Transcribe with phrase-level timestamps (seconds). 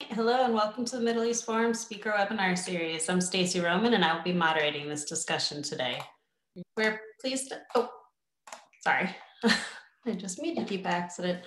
[0.00, 3.08] Hello and welcome to the Middle East Forum Speaker Webinar Series.
[3.08, 6.00] I'm Stacy Roman and I will be moderating this discussion today.
[6.76, 7.90] We're pleased to, oh,
[8.80, 9.14] sorry.
[9.44, 11.42] I just made a deep accident.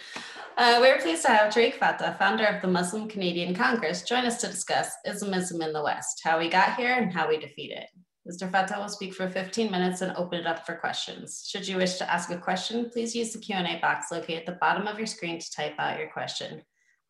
[0.58, 4.42] Uh, we're pleased to have Tarek Fatah, founder of the Muslim Canadian Congress, join us
[4.42, 7.88] to discuss Islamism in the West, how we got here and how we defeat it.
[8.30, 8.52] Mr.
[8.52, 11.48] Fatah will speak for 15 minutes and open it up for questions.
[11.48, 14.60] Should you wish to ask a question, please use the Q&A box located at the
[14.60, 16.62] bottom of your screen to type out your question.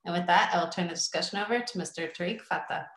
[0.05, 2.11] And with that, I will turn the discussion over to Mr.
[2.15, 2.87] Tarek Fatah.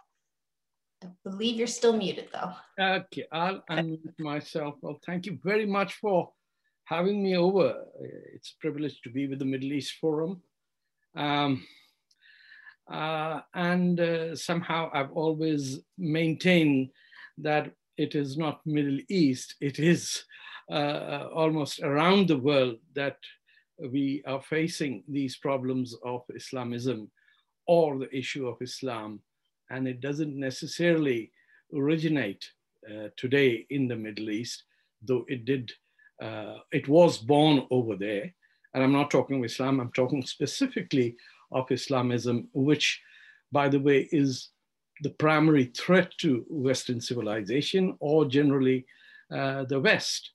[1.02, 2.52] I believe you're still muted though.
[2.80, 4.76] Okay, I'll unmute myself.
[4.80, 6.30] Well, thank you very much for
[6.84, 7.84] having me over.
[8.34, 10.40] It's a privilege to be with the Middle East Forum.
[11.14, 11.66] Um,
[12.90, 16.90] uh, and uh, somehow I've always maintained
[17.38, 20.24] that it is not Middle East, it is
[20.70, 23.16] uh, almost around the world that
[23.78, 27.10] we are facing these problems of Islamism
[27.66, 29.20] or the issue of Islam.
[29.70, 31.32] And it doesn't necessarily
[31.74, 32.44] originate
[32.88, 34.64] uh, today in the Middle East,
[35.02, 35.72] though it did,
[36.22, 38.32] uh, it was born over there.
[38.74, 41.16] And I'm not talking of Islam, I'm talking specifically
[41.52, 43.00] of Islamism, which,
[43.52, 44.50] by the way, is
[45.00, 48.86] the primary threat to Western civilization or generally
[49.32, 50.30] uh, the West.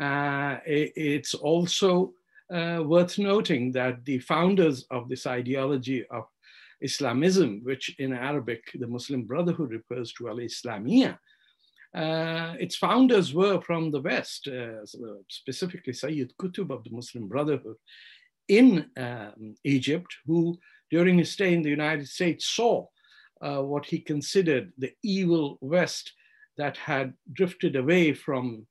[0.00, 2.12] Uh, it, it's also
[2.52, 6.24] uh, worth noting that the founders of this ideology of
[6.80, 11.18] Islamism, which in Arabic the Muslim Brotherhood refers to al Islamiyah,
[11.94, 14.84] uh, its founders were from the West, uh,
[15.28, 17.76] specifically Sayyid Qutb of the Muslim Brotherhood
[18.48, 20.58] in um, Egypt, who
[20.90, 22.86] during his stay in the United States saw
[23.40, 26.12] uh, what he considered the evil West
[26.58, 28.66] that had drifted away from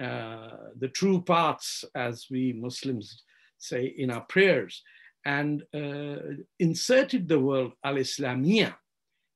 [0.00, 3.22] uh, the true paths, as we Muslims
[3.58, 4.82] say in our prayers,
[5.24, 6.16] and uh,
[6.58, 8.74] inserted the word al-Islamiyah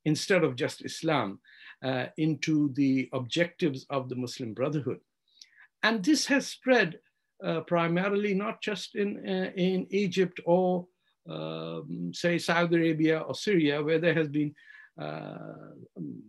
[0.05, 1.41] instead of just Islam
[1.83, 5.01] uh, into the objectives of the Muslim Brotherhood.
[5.83, 6.99] And this has spread
[7.45, 10.87] uh, primarily not just in, uh, in Egypt or
[11.29, 14.55] um, say Saudi Arabia or Syria, where there has been
[15.01, 15.39] uh,
[15.97, 16.23] um,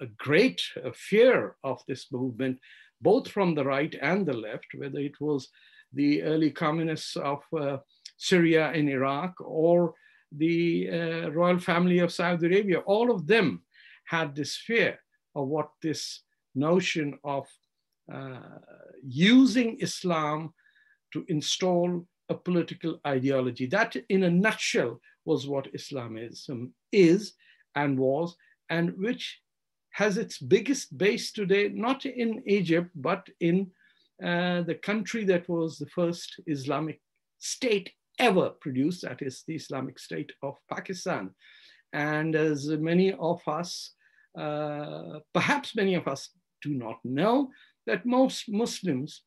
[0.00, 0.60] a great
[0.94, 2.58] fear of this movement
[3.00, 5.48] both from the right and the left, whether it was
[5.92, 7.78] the early communists of uh,
[8.16, 9.94] Syria and Iraq or
[10.32, 13.62] the uh, royal family of Saudi Arabia, all of them
[14.04, 14.98] had this fear
[15.34, 16.22] of what this
[16.54, 17.46] notion of
[18.12, 18.58] uh,
[19.06, 20.52] using Islam
[21.12, 23.66] to install a political ideology.
[23.66, 27.34] That, in a nutshell, was what Islamism is
[27.74, 28.36] and was,
[28.70, 29.40] and which
[29.90, 33.70] has its biggest base today, not in Egypt, but in
[34.22, 37.00] uh, the country that was the first Islamic
[37.38, 41.30] state ever produced, that is the Islamic State of Pakistan.
[41.92, 43.92] And as many of us,
[44.36, 46.30] uh, perhaps many of us
[46.62, 47.50] do not know,
[47.86, 49.22] that most Muslims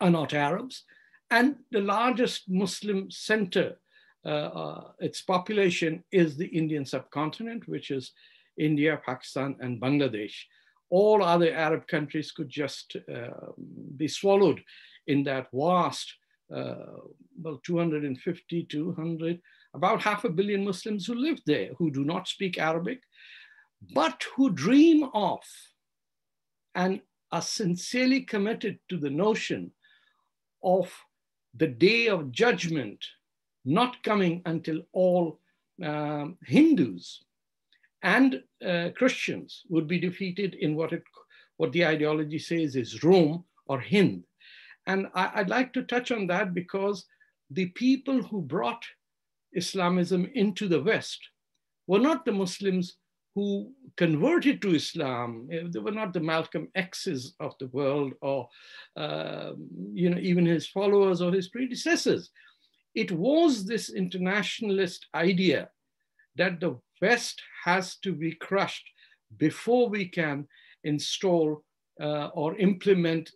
[0.00, 0.84] are not Arabs.
[1.30, 3.78] And the largest Muslim center,
[4.24, 8.12] uh, uh its population is the Indian subcontinent, which is
[8.58, 10.34] India, Pakistan, and Bangladesh.
[10.90, 13.52] All other Arab countries could just uh,
[13.96, 14.62] be swallowed
[15.06, 16.14] in that vast,
[16.54, 16.74] uh,
[17.40, 19.40] well, 250, 200,
[19.74, 23.00] about half a billion Muslims who live there, who do not speak Arabic,
[23.94, 25.40] but who dream of
[26.74, 29.72] and are sincerely committed to the notion
[30.62, 30.92] of
[31.54, 33.04] the day of judgment
[33.64, 35.38] not coming until all
[35.82, 37.24] um, Hindus
[38.02, 41.02] and uh, Christians would be defeated in what, it,
[41.56, 44.24] what the ideology says is Rome or Hind.
[44.86, 47.04] And I, would like to touch on that because
[47.50, 48.84] the people who brought
[49.54, 51.20] Islamism into the West
[51.86, 52.96] were not the Muslims
[53.34, 55.48] who converted to Islam.
[55.48, 58.48] They were not the Malcolm X's of the world or
[58.96, 59.52] uh,
[59.92, 62.30] you know, even his followers or his predecessors.
[62.94, 65.70] It was this internationalist idea
[66.36, 68.88] that the West has to be crushed
[69.38, 70.46] before we can
[70.84, 71.62] install
[72.00, 73.30] uh, or implement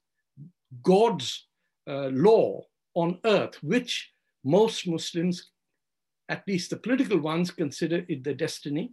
[0.82, 1.46] God's
[1.88, 2.62] uh, law
[2.94, 4.10] on earth, which
[4.44, 5.50] most Muslims,
[6.28, 8.92] at least the political ones, consider it their destiny,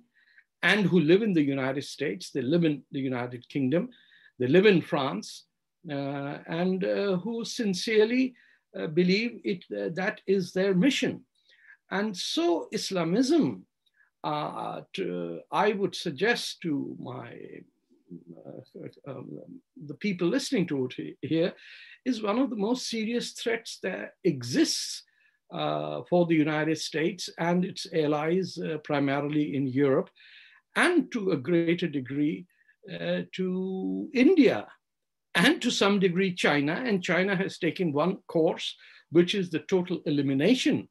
[0.61, 3.89] and who live in the United States, they live in the United Kingdom,
[4.39, 5.45] they live in France,
[5.89, 8.33] uh, and uh, who sincerely
[8.77, 11.23] uh, believe it uh, that is their mission.
[11.91, 13.65] And so Islamism
[14.23, 17.33] uh, to, I would suggest to my
[18.45, 19.39] uh, um,
[19.87, 21.53] the people listening to it here
[22.05, 25.03] is one of the most serious threats that exists
[25.51, 30.09] uh, for the United States and its allies, uh, primarily in Europe,
[30.75, 32.45] and to a greater degree
[32.91, 34.67] uh, to India
[35.35, 36.83] and to some degree China.
[36.85, 38.75] And China has taken one course,
[39.11, 40.87] which is the total elimination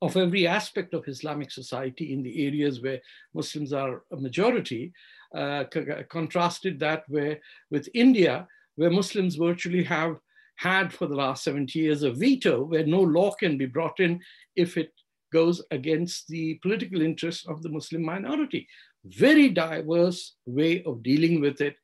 [0.00, 3.00] of every aspect of Islamic society in the areas where
[3.34, 4.92] Muslims are a majority,
[5.34, 5.64] uh,
[6.08, 7.38] contrasted that where,
[7.70, 8.46] with India,
[8.76, 10.16] where Muslims virtually have
[10.56, 14.20] had for the last 70 years a veto where no law can be brought in
[14.56, 14.92] if it
[15.32, 18.66] goes against the political interests of the Muslim minority.
[19.04, 21.76] Very diverse way of dealing with it.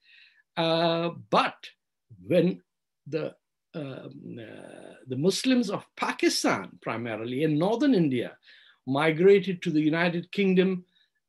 [0.56, 1.54] Uh, but
[2.26, 2.60] when
[3.06, 3.34] the
[3.74, 8.36] the Muslims of Pakistan, primarily in northern India,
[8.86, 10.84] migrated to the United Kingdom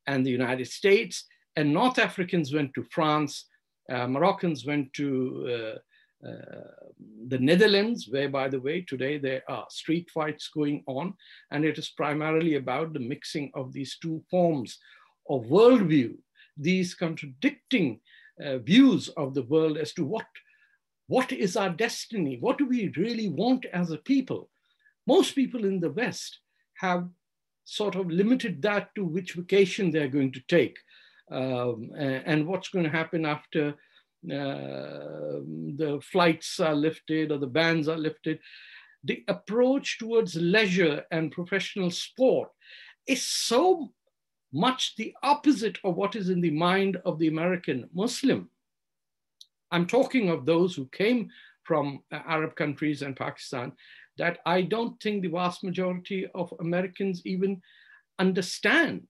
[0.06, 1.24] and the United States,
[1.56, 3.46] and North Africans went to France,
[3.90, 5.78] uh, Moroccans went to
[6.24, 6.86] uh, uh,
[7.28, 11.14] the Netherlands, where, by the way, today there are street fights going on,
[11.50, 14.78] and it is primarily about the mixing of these two forms
[15.28, 16.16] of worldview,
[16.56, 18.00] these contradicting
[18.44, 20.26] uh, views of the world as to what,
[21.08, 24.50] what is our destiny, what do we really want as a people.
[25.06, 26.40] Most people in the West
[26.78, 27.08] have
[27.64, 30.78] sort of limited that to which vocation they're going to take
[31.30, 33.74] um, and what's going to happen after
[34.30, 35.42] uh,
[35.76, 38.38] the flights are lifted or the bans are lifted.
[39.04, 42.50] The approach towards leisure and professional sport
[43.06, 43.92] is so
[44.52, 48.50] much the opposite of what is in the mind of the American Muslim.
[49.70, 51.28] I'm talking of those who came
[51.64, 53.72] from uh, Arab countries and Pakistan,
[54.18, 57.60] that I don't think the vast majority of Americans even
[58.18, 59.02] understand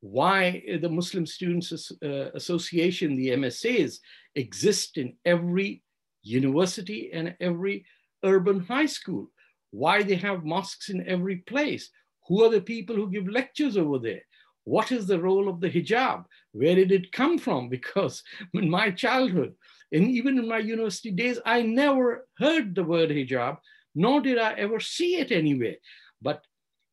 [0.00, 3.98] why the Muslim Students uh, Association, the MSAs,
[4.36, 5.82] exist in every
[6.22, 7.84] university and every
[8.24, 9.30] urban high school,
[9.70, 11.90] why they have mosques in every place,
[12.26, 14.22] who are the people who give lectures over there,
[14.64, 17.68] what is the role of the hijab, where did it come from?
[17.78, 18.22] Because
[18.54, 19.54] in my childhood,
[19.92, 23.58] and even in my university days, I never heard the word hijab,
[23.94, 25.76] nor did I ever see it anywhere.
[26.20, 26.44] But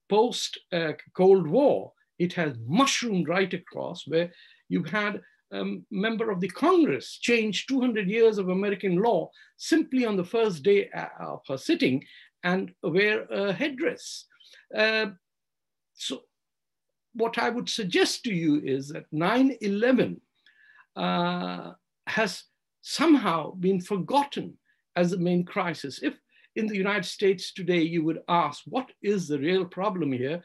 [0.10, 4.32] post uh, Cold War, it has mushroomed right across where
[4.70, 5.22] you've had
[5.52, 10.64] a member of the Congress change 200 years of American law simply on the first
[10.64, 12.04] day uh, of her sitting
[12.44, 14.26] and wear a headdress.
[14.76, 15.08] Uh,
[15.94, 16.24] so
[17.14, 20.20] what I would suggest to you is that 9-11
[20.96, 21.72] uh,
[22.08, 22.44] has
[22.88, 24.58] somehow been forgotten
[24.96, 26.00] as the main crisis.
[26.02, 26.16] If
[26.56, 30.44] in the United States today you would ask, what is the real problem here?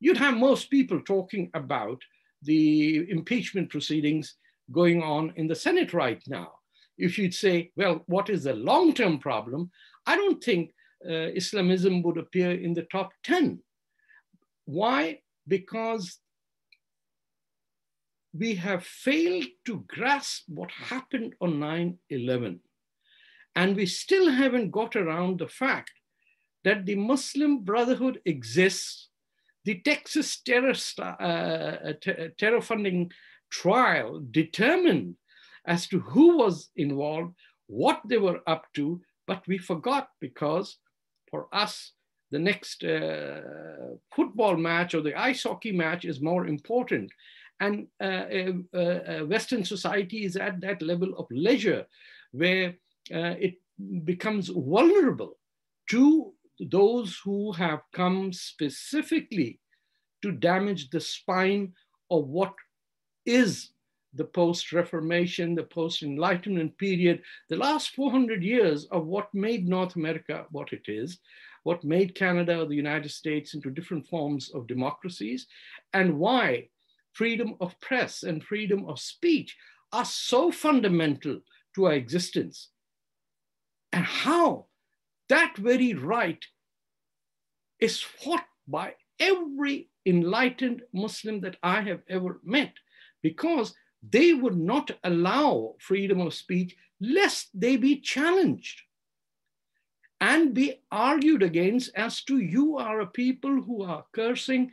[0.00, 2.00] you'd have most people talking about
[2.42, 4.36] the impeachment proceedings
[4.70, 6.52] going on in the Senate right now.
[6.96, 9.70] If you'd say, well, what is the long term problem?
[10.06, 10.72] I don't think
[11.08, 13.60] uh, Islamism would appear in the top 10.
[14.64, 15.20] Why?
[15.46, 16.18] Because
[18.32, 22.60] we have failed to grasp what happened on 9 11.
[23.56, 25.92] And we still haven't got around the fact
[26.64, 29.08] that the Muslim Brotherhood exists
[29.64, 31.92] the Texas terror, uh,
[32.38, 33.12] terror funding
[33.50, 35.16] trial determined
[35.66, 37.34] as to who was involved,
[37.66, 40.78] what they were up to, but we forgot because
[41.30, 41.92] for us,
[42.30, 43.40] the next uh,
[44.14, 47.10] football match or the ice hockey match is more important.
[47.60, 51.86] And uh, Western society is at that level of leisure
[52.32, 52.74] where
[53.12, 53.54] uh, it
[54.04, 55.38] becomes vulnerable
[55.90, 59.60] to those who have come specifically
[60.22, 61.72] to damage the spine
[62.10, 62.52] of what
[63.24, 63.70] is
[64.14, 70.72] the post-Reformation, the post-Enlightenment period, the last 400 years of what made North America what
[70.72, 71.18] it is,
[71.62, 75.46] what made Canada or the United States into different forms of democracies,
[75.92, 76.68] and why
[77.18, 79.56] freedom of press and freedom of speech
[79.92, 81.40] are so fundamental
[81.74, 82.68] to our existence,
[83.92, 84.66] and how
[85.28, 86.44] that very right
[87.80, 92.74] is fought by every enlightened Muslim that I have ever met
[93.20, 93.74] because
[94.08, 98.82] they would not allow freedom of speech lest they be challenged
[100.20, 104.70] and be argued against as to you are a people who are cursing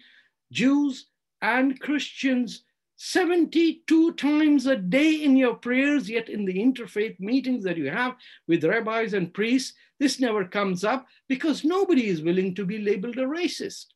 [0.52, 1.08] Jews
[1.42, 2.64] and Christians
[2.98, 8.16] 72 times a day in your prayers, yet in the interfaith meetings that you have
[8.48, 13.18] with rabbis and priests, this never comes up because nobody is willing to be labeled
[13.18, 13.88] a racist.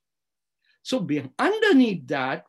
[0.84, 2.46] So underneath that,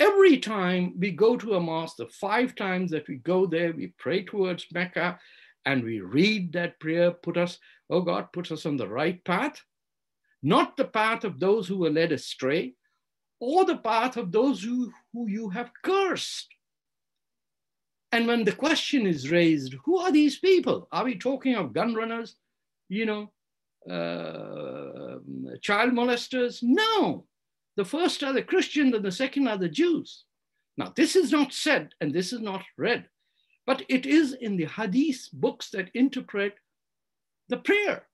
[0.00, 3.94] every time we go to a mosque, the five times that we go there, we
[3.98, 5.18] pray towards Mecca
[5.64, 7.58] and we read that prayer, put us,
[7.90, 9.60] oh God, put us on the right path.
[10.42, 12.74] not the path of those who were led astray,
[13.42, 16.46] or the path of those who, who you have cursed.
[18.12, 20.86] And when the question is raised, who are these people?
[20.92, 22.36] Are we talking of gun runners,
[22.88, 23.32] you know,
[23.90, 25.18] uh,
[25.60, 26.60] child molesters?
[26.62, 27.26] No.
[27.74, 30.24] The first are the Christians and the second are the Jews.
[30.76, 33.08] Now, this is not said and this is not read,
[33.66, 36.54] but it is in the hadith books that interpret
[37.48, 38.06] the prayer.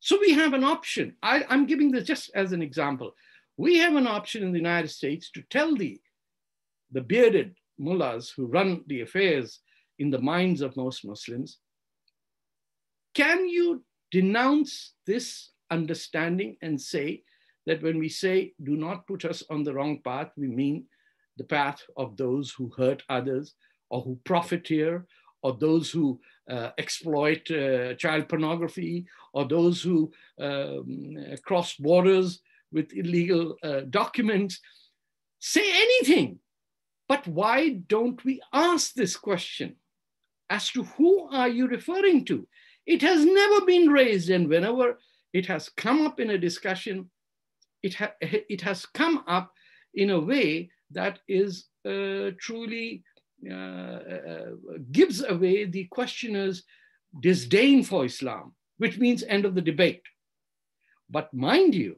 [0.00, 1.16] So we have an option.
[1.22, 3.14] I, am giving this just as an example.
[3.58, 6.00] We have an option in the United States to tell the,
[6.92, 9.58] the bearded mullahs who run the affairs
[9.98, 11.58] in the minds of most Muslims,
[13.14, 17.24] can you denounce this understanding and say
[17.66, 20.84] that when we say, do not put us on the wrong path, we mean
[21.36, 23.54] the path of those who hurt others
[23.90, 25.04] or who profiteer
[25.42, 32.40] or those who uh, exploit uh, child pornography or those who um, cross borders
[32.72, 34.60] with illegal uh, documents.
[35.38, 36.38] Say anything.
[37.08, 39.76] But why don't we ask this question
[40.50, 42.46] as to who are you referring to?
[42.86, 44.98] It has never been raised, and whenever
[45.32, 47.10] it has come up in a discussion,
[47.82, 49.52] it, ha it has come up
[49.94, 53.02] in a way that is uh, truly
[53.50, 54.50] uh, uh,
[54.90, 56.64] gives away the questioner's
[57.20, 60.02] disdain for Islam, which means end of the debate.
[61.08, 61.96] But mind you,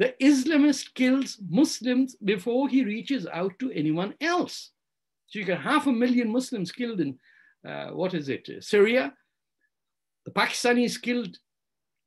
[0.00, 4.70] the Islamist kills Muslims before he reaches out to anyone else.
[5.26, 7.18] So you get half a million Muslims killed in,
[7.68, 9.12] uh, what is it, Syria.
[10.24, 11.36] The Pakistanis killed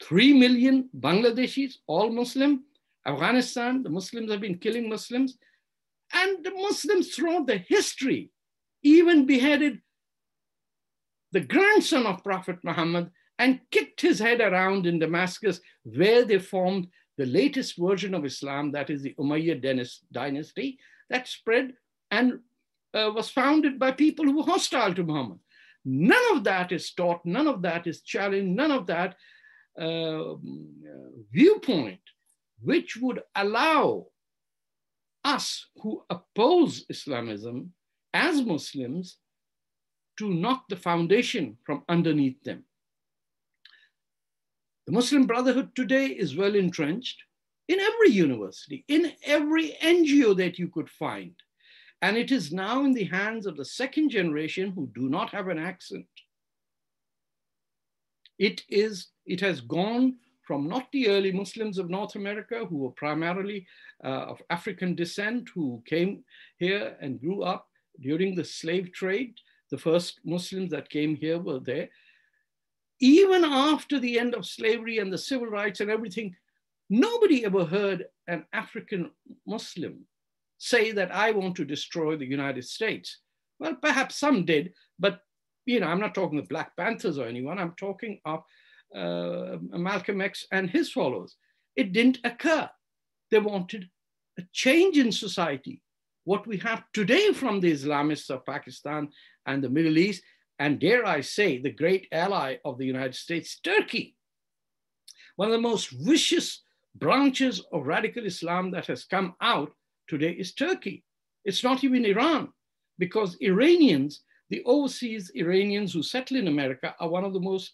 [0.01, 2.63] 3 million Bangladeshis, all Muslim.
[3.05, 5.37] Afghanistan, the Muslims have been killing Muslims.
[6.13, 8.31] And the Muslims throughout the history
[8.81, 9.79] even beheaded
[11.31, 16.87] the grandson of Prophet Muhammad and kicked his head around in Damascus, where they formed
[17.17, 19.61] the latest version of Islam, that is the Umayyad
[20.11, 20.79] dynasty,
[21.09, 21.73] that spread
[22.11, 22.39] and
[22.93, 25.39] uh, was founded by people who were hostile to Muhammad.
[25.85, 29.15] None of that is taught, none of that is challenged, none of that
[29.79, 30.35] uh,
[31.31, 31.99] viewpoint,
[32.61, 34.07] which would allow
[35.23, 37.73] us who oppose Islamism
[38.13, 39.17] as Muslims
[40.17, 42.63] to knock the foundation from underneath them.
[44.85, 47.23] The Muslim Brotherhood today is well entrenched
[47.69, 51.33] in every university, in every NGO that you could find.
[52.01, 55.47] And it is now in the hands of the second generation who do not have
[55.47, 56.05] an accent.
[58.37, 62.91] It, is, it has gone from not the early Muslims of North America, who were
[62.91, 63.65] primarily
[64.03, 66.25] uh, of African descent, who came
[66.57, 67.69] here and grew up
[68.01, 69.35] during the slave trade.
[69.71, 71.87] The first Muslims that came here were there
[73.03, 76.33] even after the end of slavery and the civil rights and everything,
[76.89, 79.11] nobody ever heard an African
[79.45, 80.05] Muslim
[80.57, 83.19] say that I want to destroy the United States.
[83.59, 85.19] Well, perhaps some did, but
[85.65, 87.59] you know, I'm not talking of Black Panthers or anyone.
[87.59, 88.39] I'm talking of
[88.95, 91.35] uh, Malcolm X and his followers.
[91.75, 92.69] It didn't occur.
[93.31, 93.89] They wanted
[94.39, 95.81] a change in society.
[96.23, 99.09] What we have today from the Islamists of Pakistan
[99.45, 100.23] and the Middle East
[100.59, 104.15] and dare I say, the great ally of the United States, Turkey.
[105.35, 106.61] One of the most vicious
[106.95, 109.71] branches of radical Islam that has come out
[110.07, 111.03] today is Turkey.
[111.43, 112.49] It's not even Iran,
[112.99, 117.73] because Iranians, the overseas Iranians who settle in America, are one of the most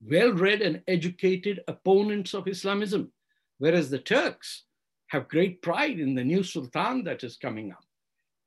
[0.00, 3.10] well read and educated opponents of Islamism,
[3.58, 4.64] whereas the Turks
[5.08, 7.84] have great pride in the new sultan that is coming up.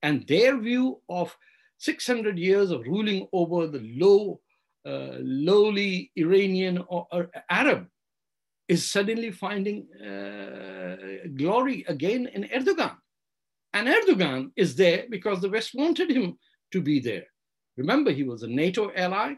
[0.03, 1.36] And their view of
[1.81, 4.39] 600 years of ruling over the low,
[4.85, 7.88] uh, lowly Iranian or, or, Arab
[8.67, 12.95] is suddenly finding uh, glory again in Erdogan.
[13.73, 16.38] And Erdogan is there because the West wanted him
[16.71, 17.25] to be there.
[17.77, 19.33] Remember, he was a NATO ally,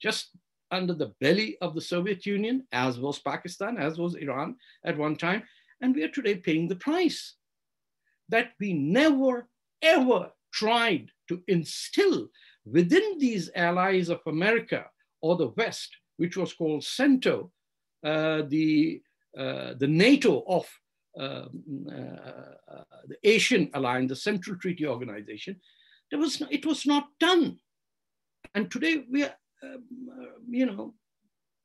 [0.00, 0.30] just
[0.70, 5.16] under the belly of the Soviet Union, as was Pakistan, as was Iran at one
[5.16, 5.42] time.
[5.82, 7.34] And we are today paying the price
[8.30, 9.46] that we never,
[9.82, 12.28] ever tried to instill
[12.64, 14.86] within these allies of America
[15.20, 17.50] or the West, which was called CENTO,
[18.04, 19.00] uh, the,
[19.38, 20.66] uh, the NATO of
[21.18, 25.60] um, uh, the Asian Alliance, the Central Treaty Organization,
[26.10, 27.58] there was no, it was not done.
[28.54, 30.94] And today we are, um, uh, you know,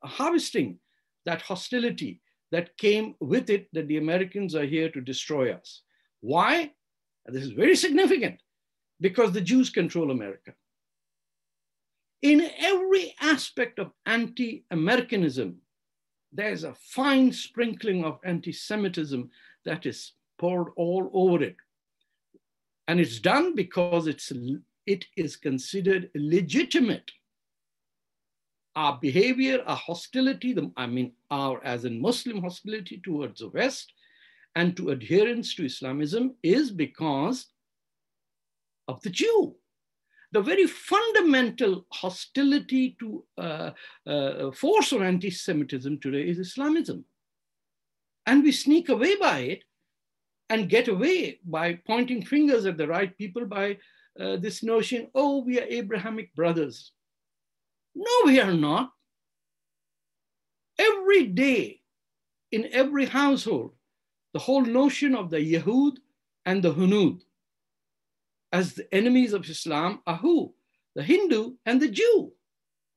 [0.02, 0.78] harvesting
[1.26, 2.20] that hostility
[2.52, 5.82] that came with it that the Americans are here to destroy us.
[6.20, 6.72] Why?
[7.26, 8.40] This is very significant
[9.00, 10.52] because the Jews control America.
[12.22, 15.60] In every aspect of anti Americanism
[16.32, 19.30] there's a fine sprinkling of anti Semitism
[19.64, 21.56] that is poured all over it.
[22.88, 24.32] And it's done because it's,
[24.86, 27.10] it is considered legitimate.
[28.76, 33.92] Our behavior, our hostility, the, I mean, our as in Muslim hostility towards the West
[34.54, 37.46] and to adherence to Islamism is because
[38.90, 39.54] of the Jew.
[40.32, 43.70] The very fundamental hostility to uh,
[44.06, 47.04] uh, force on anti-Semitism today is Islamism.
[48.26, 49.64] And we sneak away by it
[50.48, 53.78] and get away by pointing fingers at the right people by
[54.20, 56.92] uh, this notion, oh, we are Abrahamic brothers.
[57.94, 58.92] No, we are not.
[60.78, 61.80] Every day,
[62.52, 63.72] in every household,
[64.32, 65.96] the whole notion of the Yahud
[66.46, 67.20] and the Hunud
[68.52, 70.54] as the enemies of Islam are who?
[70.94, 72.32] The Hindu and the Jew.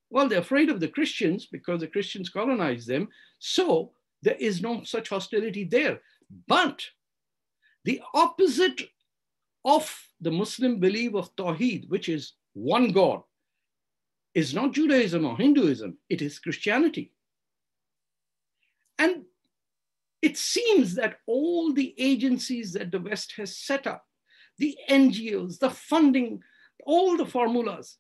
[0.10, 3.08] Well, they're afraid of the Christians because the Christians colonized them.
[3.40, 3.92] So
[4.22, 6.02] there is no such hostility there.
[6.48, 6.84] But
[7.86, 8.82] the opposite
[9.66, 13.22] of the Muslim belief of Tawheed, which is one God,
[14.34, 17.12] is not Judaism or Hinduism, it is Christianity.
[18.98, 19.24] And
[20.22, 24.06] it seems that all the agencies that the West has set up,
[24.58, 26.42] the NGOs, the funding,
[26.86, 27.98] all the formulas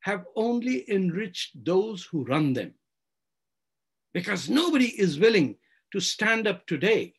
[0.00, 2.74] have only enriched those who run them.
[4.14, 5.56] Because nobody is willing
[5.92, 7.14] to stand up today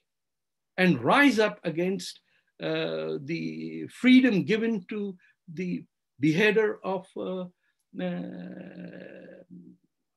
[0.77, 2.21] and rise up against
[2.61, 5.15] uh, the freedom given to
[5.53, 5.83] the
[6.19, 7.45] beheader of, uh,
[8.01, 9.43] uh,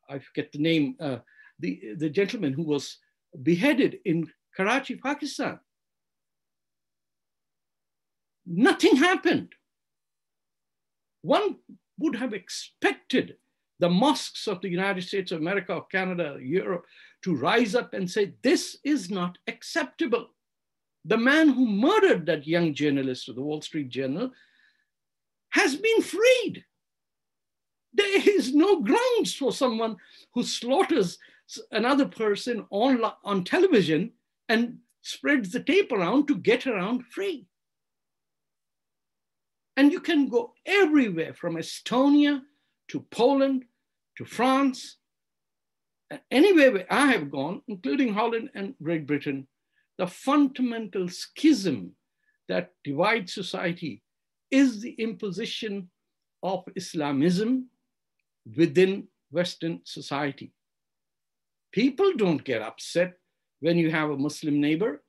[0.08, 1.18] I forget the name, uh,
[1.58, 2.98] the, the gentleman who was
[3.42, 5.60] beheaded in Karachi, Pakistan.
[8.52, 9.54] Nothing happened.
[11.22, 11.56] One
[11.98, 13.36] would have expected
[13.78, 16.84] the mosques of the United States of America, Canada, Europe,
[17.22, 20.30] to rise up and say, this is not acceptable.
[21.04, 24.32] The man who murdered that young journalist of the Wall Street Journal
[25.50, 26.64] has been freed.
[27.94, 29.96] There is no grounds for someone
[30.34, 31.18] who slaughters
[31.70, 34.10] another person on, on television
[34.48, 37.46] and spreads the tape around to get around free.
[39.80, 42.42] And you can go everywhere from Estonia
[42.88, 43.64] to Poland
[44.18, 44.98] to France,
[46.30, 49.48] anywhere where I have gone, including Holland and Great Britain,
[49.96, 51.92] the fundamental schism
[52.46, 54.02] that divides society
[54.50, 55.88] is the imposition
[56.42, 57.70] of Islamism
[58.54, 60.52] within Western society.
[61.72, 63.14] People don't get upset
[63.60, 65.02] when you have a Muslim neighbor.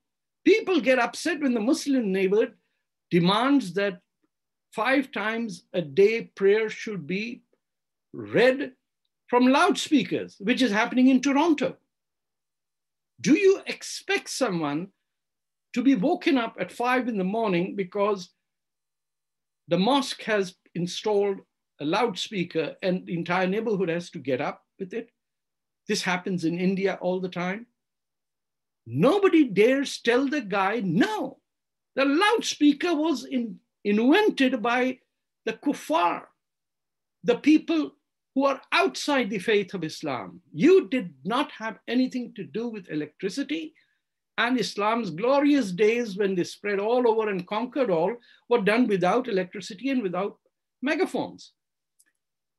[0.46, 2.56] People get upset when the Muslim neighbor
[3.10, 4.00] demands that
[4.72, 7.44] five times a day prayer should be
[8.14, 8.74] read
[9.28, 11.78] from loudspeakers, which is happening in Toronto.
[13.22, 14.90] Do you expect someone
[15.74, 18.30] to be woken up at five in the morning because
[19.68, 21.38] the mosque has installed
[21.80, 25.12] a loudspeaker and the entire neighborhood has to get up with it?
[25.88, 27.68] This happens in India all the time.
[28.86, 31.40] Nobody dares tell the guy, no.
[31.96, 35.00] The loudspeaker was in, invented by
[35.46, 36.24] the kuffar,
[37.24, 37.92] the people
[38.36, 40.42] who are outside the faith of Islam.
[40.54, 43.74] You did not have anything to do with electricity.
[44.38, 48.16] And Islam's glorious days, when they spread all over and conquered all,
[48.50, 50.38] were done without electricity and without
[50.82, 51.52] megaphones.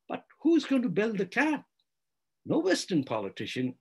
[0.09, 1.65] But who's going to bell the cat?
[2.45, 3.75] no Western politician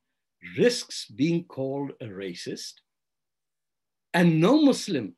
[0.57, 2.73] risks being called a racist,
[4.13, 5.15] and no Muslim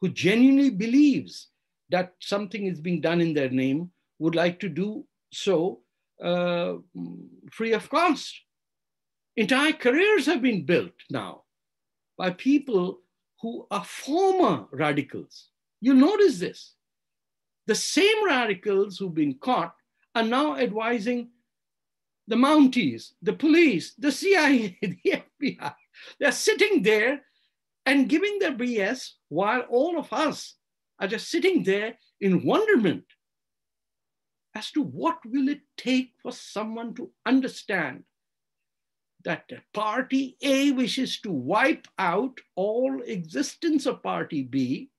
[0.00, 1.48] who genuinely believes
[1.90, 5.80] that something is being done in their name would like to do so
[6.22, 6.74] uh,
[7.50, 8.40] free of cost.
[9.36, 11.42] Entire careers have been built now
[12.16, 13.00] by people
[13.40, 15.48] who are former radicals.
[15.80, 16.74] You'll notice this.
[17.66, 19.74] The same radicals who've been caught
[20.14, 21.30] are now advising
[22.28, 25.74] the Mounties, the police, the CIA, the FBI.
[26.18, 27.22] They're sitting there
[27.86, 30.54] and giving their BS while all of us
[31.04, 33.04] are just sitting there in wonderment
[34.54, 38.04] as to what will it take for someone to understand
[39.24, 44.90] that party A wishes to wipe out all existence of party B,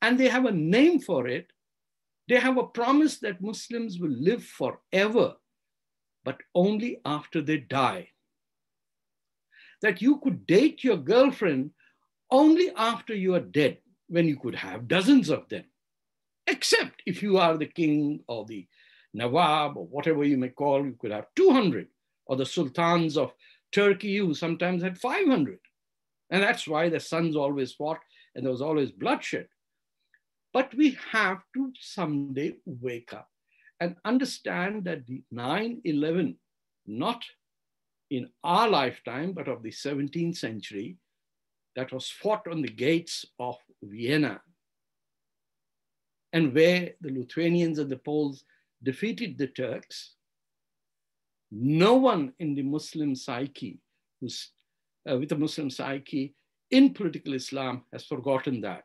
[0.00, 1.52] and they have a name for it.
[2.28, 5.34] They have a promise that Muslims will live forever
[6.26, 8.08] but only after they die.
[9.80, 11.70] That you could date your girlfriend
[12.32, 15.64] only after you are dead, when you could have dozens of them,
[16.46, 18.66] except if you are the king or the
[19.14, 21.88] Nawab or whatever you may call, you could have 200,
[22.26, 23.32] or the sultans of
[23.72, 25.58] Turkey, who sometimes had 500.
[26.30, 28.00] And that's why the sons always fought
[28.34, 29.48] and there was always bloodshed.
[30.52, 33.28] But we have to someday wake up
[33.80, 36.36] and understand that the 9 11,
[36.86, 37.22] not
[38.10, 40.96] in our lifetime, but of the 17th century,
[41.74, 44.40] that was fought on the gates of Vienna,
[46.32, 48.44] and where the Lithuanians and the Poles
[48.82, 50.14] defeated the Turks,
[51.50, 53.80] no one in the Muslim psyche,
[54.20, 54.50] who's
[55.10, 56.34] uh, with the Muslim psyche
[56.70, 58.82] in political Islam, has forgotten that.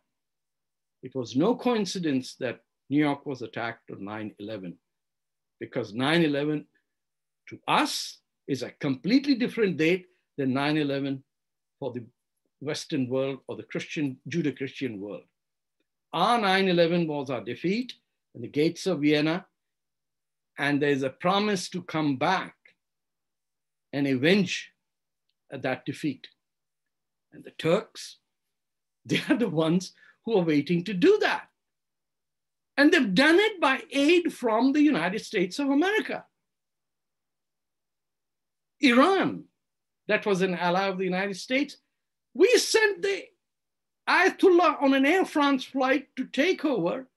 [1.03, 4.77] It was no coincidence that New York was attacked on 9 11,
[5.59, 6.65] because 9 11
[7.49, 10.05] to us is a completely different date
[10.37, 11.23] than 9 11
[11.79, 12.05] for the
[12.61, 15.23] Western world or the Christian, Judeo Christian world.
[16.13, 17.93] Our 9 11 was our defeat
[18.35, 19.45] in the gates of Vienna,
[20.57, 22.55] and there's a promise to come back
[23.93, 24.71] and avenge
[25.51, 26.27] that defeat.
[27.33, 28.17] And the Turks,
[29.05, 29.93] they are the ones
[30.25, 31.47] who are waiting to do that.
[32.77, 36.25] And they've done it by aid from the United States of America.
[38.79, 39.45] Iran,
[40.07, 41.77] that was an ally of the United States,
[42.33, 43.23] we sent the
[44.09, 47.07] Ayatollah on an Air France flight to take over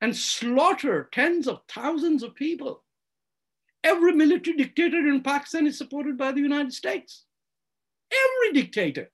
[0.00, 2.82] and slaughter tens of thousands of people.
[3.82, 7.24] Every military dictator in Pakistan is supported by the United States.
[8.12, 9.10] Every dictator.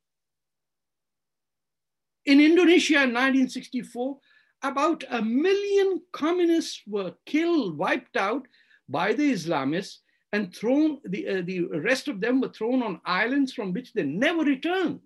[2.24, 4.18] In Indonesia in 1964,
[4.62, 8.46] about a million communists were killed, wiped out
[8.88, 9.98] by the Islamists,
[10.32, 14.02] and thrown, the, uh, the rest of them were thrown on islands from which they
[14.02, 15.00] never returned.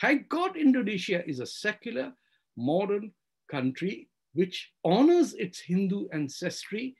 [0.00, 2.12] Thank God Indonesia is a secular,
[2.56, 3.12] modern
[3.50, 6.96] country which honors its Hindu ancestry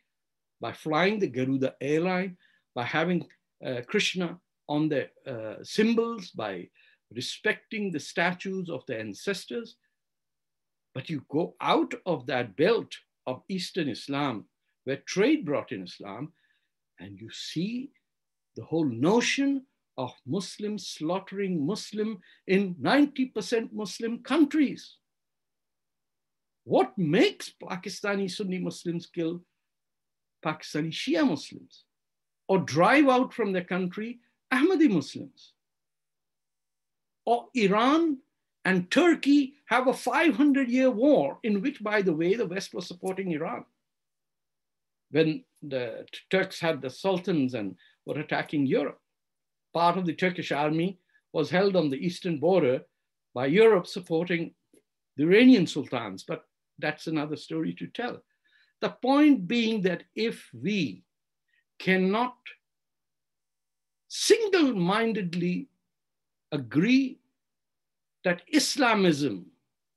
[0.61, 2.37] by flying the Garuda airline,
[2.75, 3.27] by having
[3.67, 4.39] uh, Krishna
[4.69, 6.69] on their uh, symbols, by
[7.13, 9.77] respecting the statues of their ancestors.
[10.95, 12.95] But you go out of that belt
[13.27, 14.45] of Eastern Islam,
[14.85, 16.33] where trade brought in Islam,
[16.99, 17.91] and you see
[18.57, 24.97] the whole notion of Muslims slaughtering Muslim in 90% Muslim countries.
[26.65, 29.43] What makes Pakistani Sunni Muslims kill
[30.45, 31.85] Pakistani Shia Muslims
[32.49, 34.21] or drive out from their country
[34.53, 35.53] Ahmadi Muslims?
[37.27, 38.19] Or Iran
[38.65, 42.87] and Turkey have a 500 year war in which, by the way, the West was
[42.87, 43.65] supporting Iran.
[45.11, 49.01] When the Turks had the sultans and were attacking Europe
[49.75, 50.99] part of the Turkish army
[51.33, 52.81] was held on the eastern border
[53.35, 54.55] by Europe supporting
[55.17, 56.45] the Iranian sultans, but
[56.79, 58.23] that's another story to tell.
[58.81, 61.03] The point being that if we
[61.79, 62.37] cannot
[64.09, 65.69] single mindedly
[66.53, 67.19] agree
[68.23, 69.47] that Islamism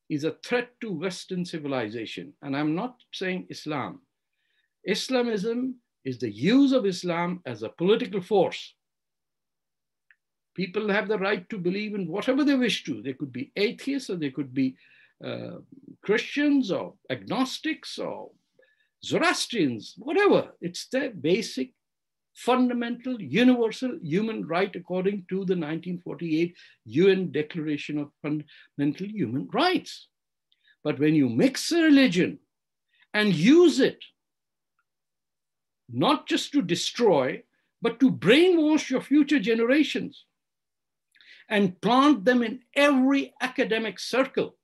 [0.09, 4.01] is a threat to Western civilization, and I'm not saying Islam,
[4.87, 8.73] Islamism is the use of Islam as a political force
[10.57, 13.03] People have the right to believe in whatever they wish to.
[13.03, 14.75] They could be atheists or they could be
[15.23, 15.57] uh,
[16.01, 18.31] Christians or agnostics or
[19.05, 20.53] Zoroastrians, whatever.
[20.59, 21.73] It's their basic,
[22.33, 30.07] fundamental, universal human right according to the 1948 UN Declaration of Fundamental Human Rights.
[30.83, 32.39] But when you mix a religion
[33.13, 34.03] and use it
[35.89, 37.41] not just to destroy,
[37.81, 40.25] but to brainwash your future generations,
[41.49, 44.55] and plant them in every academic circle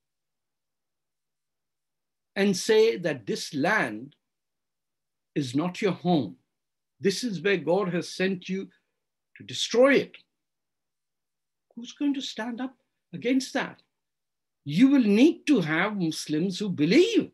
[2.35, 4.15] and say that this land
[5.35, 6.35] is not your home.
[6.99, 8.67] This is where God has sent you
[9.37, 10.17] to destroy it.
[11.75, 12.75] Who's going to stand up
[13.13, 13.81] against that?
[14.65, 17.31] You will need to have Muslims who believe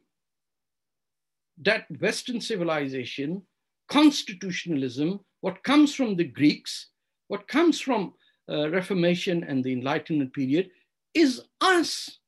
[1.62, 3.43] that Western civilization,
[3.89, 6.88] constitutionalism, what comes from the Greeks,
[7.28, 8.13] what comes from
[8.49, 10.69] uh, Reformation and the Enlightenment period
[11.13, 12.19] is us.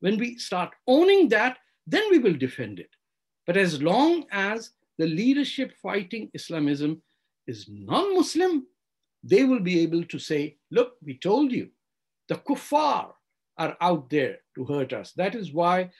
[0.00, 2.90] When we start owning that, then we will defend it.
[3.46, 7.02] But as long as the leadership fighting Islamism
[7.46, 8.66] is non Muslim,
[9.24, 11.68] they will be able to say, look, we told you,
[12.28, 13.12] the kuffar
[13.58, 15.12] are out there to hurt us.
[15.12, 15.90] That is why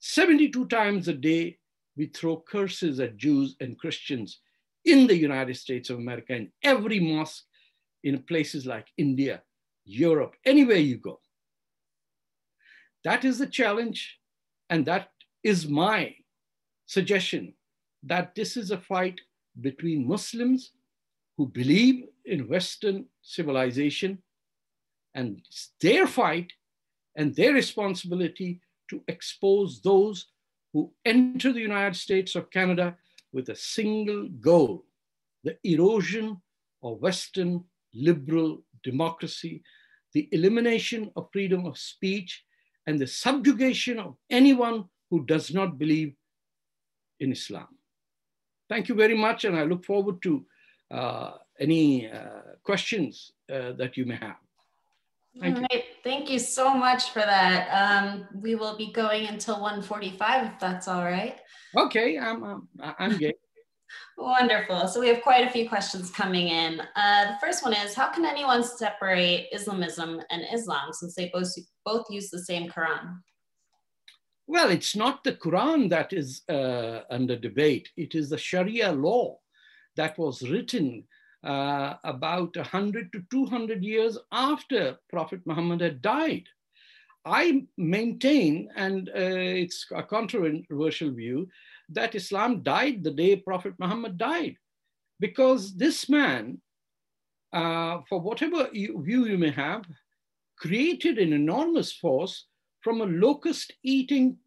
[0.00, 1.58] 72 times a day
[1.96, 4.40] we throw curses at Jews and Christians
[4.84, 7.44] in the United States of America in every mosque
[8.02, 9.42] in places like India,
[9.84, 11.20] Europe, anywhere you go.
[13.04, 14.18] That is the challenge,
[14.68, 15.10] and that
[15.42, 16.14] is my
[16.86, 17.54] suggestion
[18.02, 19.20] that this is a fight
[19.60, 20.72] between Muslims
[21.36, 24.18] who believe in Western civilization,
[25.14, 26.52] and it's their fight
[27.16, 30.26] and their responsibility to expose those
[30.72, 32.96] who enter the United States or Canada
[33.32, 34.84] with a single goal
[35.44, 36.40] the erosion
[36.82, 37.64] of Western
[37.94, 39.62] liberal democracy,
[40.12, 42.44] the elimination of freedom of speech,
[42.86, 46.14] and the subjugation of anyone who does not believe
[47.20, 47.68] in Islam.
[48.68, 50.44] Thank you very much, and I look forward to
[50.90, 54.36] uh, any uh, questions uh, that you may have.
[55.38, 55.68] Thank all you.
[55.72, 55.84] Right.
[56.02, 57.68] Thank you so much for that.
[57.70, 61.38] Um, we will be going until 1:45, if that's all right.
[61.76, 63.34] Okay, I'm I'm, I'm good.
[64.18, 64.86] Wonderful.
[64.88, 66.80] So we have quite a few questions coming in.
[66.94, 71.48] Uh, the first one is, how can anyone separate Islamism and Islam since they both,
[71.84, 73.18] both use the same Quran?
[74.46, 77.88] Well, it's not the Quran that is uh, under debate.
[77.96, 79.38] It is the Sharia law
[79.96, 81.04] that was written
[81.44, 86.44] uh, about 100 to 200 years after Prophet Muhammad had died.
[87.24, 91.48] I maintain, and uh, it's a controversial view,
[91.90, 94.56] that Islam died the day Prophet Muhammad died.
[95.18, 96.60] Because this man,
[97.52, 99.84] uh, for whatever view you may have,
[100.58, 102.46] created an enormous force
[102.80, 104.38] from a locust eating,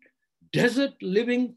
[0.52, 1.56] desert living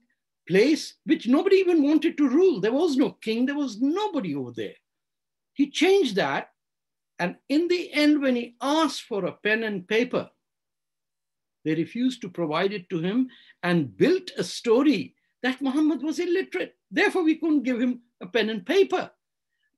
[0.48, 2.60] place, which nobody even wanted to rule.
[2.60, 4.74] There was no king, there was nobody over there.
[5.56, 6.50] He changed that.
[7.18, 10.28] And in the end, when he asked for a pen and paper,
[11.64, 13.30] they refused to provide it to him
[13.62, 16.76] and built a story that Muhammad was illiterate.
[16.90, 19.10] Therefore, we couldn't give him a pen and paper.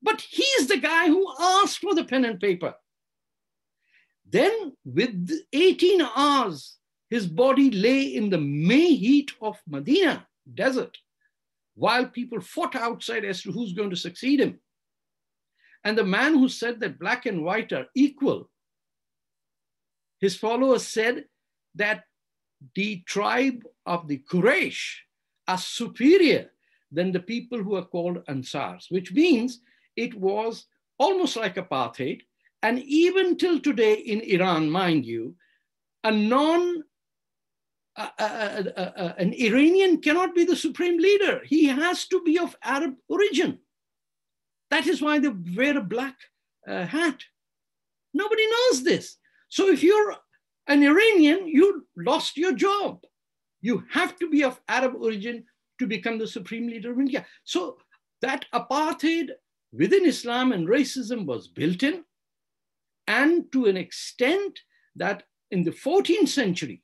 [0.03, 2.75] But he's the guy who asked for the pen and paper.
[4.29, 6.77] Then, with 18 hours,
[7.09, 10.99] his body lay in the May heat of Medina desert
[11.77, 14.59] while people fought outside as to who's going to succeed him.
[15.85, 18.51] And the man who said that black and white are equal,
[20.21, 21.25] his followers said
[21.77, 22.05] that
[22.75, 24.97] the tribe of the Quraysh
[25.47, 26.51] are superior
[26.91, 29.61] than the people who are called Ansars, which means
[29.97, 30.67] it was
[30.99, 32.23] almost like apartheid.
[32.63, 35.37] And even till today in Iran, mind you,
[36.03, 36.83] a non
[37.97, 41.43] uh, uh, uh, an Iranian cannot be the supreme leader.
[41.45, 43.59] He has to be of Arab origin.
[44.71, 46.17] That is why they wear a black
[46.67, 47.23] hat.
[48.15, 49.17] Nobody knows this.
[49.49, 50.17] So if you're
[50.67, 53.01] an Iranian, you lost your job.
[53.61, 55.45] You have to be of Arab origin
[55.79, 57.27] to become the supreme leader of India.
[57.45, 57.79] So
[58.23, 59.31] that apartheid
[59.73, 62.05] within Islam and racism was built in.
[63.07, 64.61] And to an extent
[64.97, 66.83] that in the 14th century,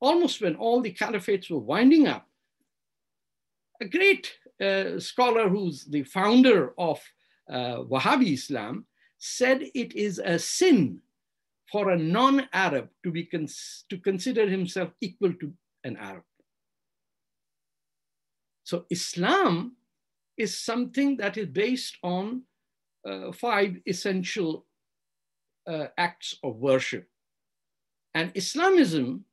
[0.00, 2.28] almost when all the caliphates were winding up,
[3.80, 4.43] a great uh,
[4.98, 7.00] scholar who's the founder of
[7.50, 8.86] uh, Wahhabi Islam
[9.18, 11.00] said it is a sin
[11.70, 16.24] for a non-Arab to be cons to consider himself equal to an Arab.
[18.64, 19.76] So Islam
[20.36, 22.42] is something that is based on
[23.08, 24.66] uh, five essential
[25.66, 27.08] uh, acts of worship.
[28.14, 29.24] And Islamism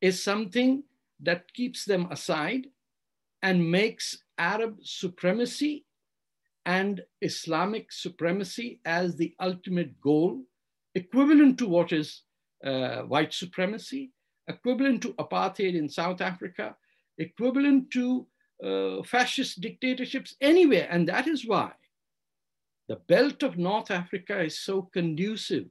[0.00, 0.82] is something
[1.22, 2.66] that keeps them aside
[3.42, 5.84] and makes Arab supremacy
[6.66, 10.42] and Islamic supremacy as the ultimate goal,
[10.94, 12.22] equivalent to what is
[12.64, 14.12] uh, white supremacy,
[14.46, 16.76] equivalent to apartheid in South Africa,
[17.18, 18.26] equivalent to
[18.62, 20.86] uh, fascist dictatorships anywhere.
[20.90, 21.72] And that is why
[22.88, 25.66] the belt of North Africa is so conducive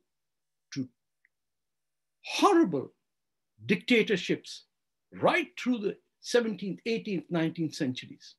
[0.73, 0.87] to
[2.23, 2.93] horrible
[3.65, 4.65] dictatorships
[5.13, 8.35] right through the 17th, 18th, 19th centuries.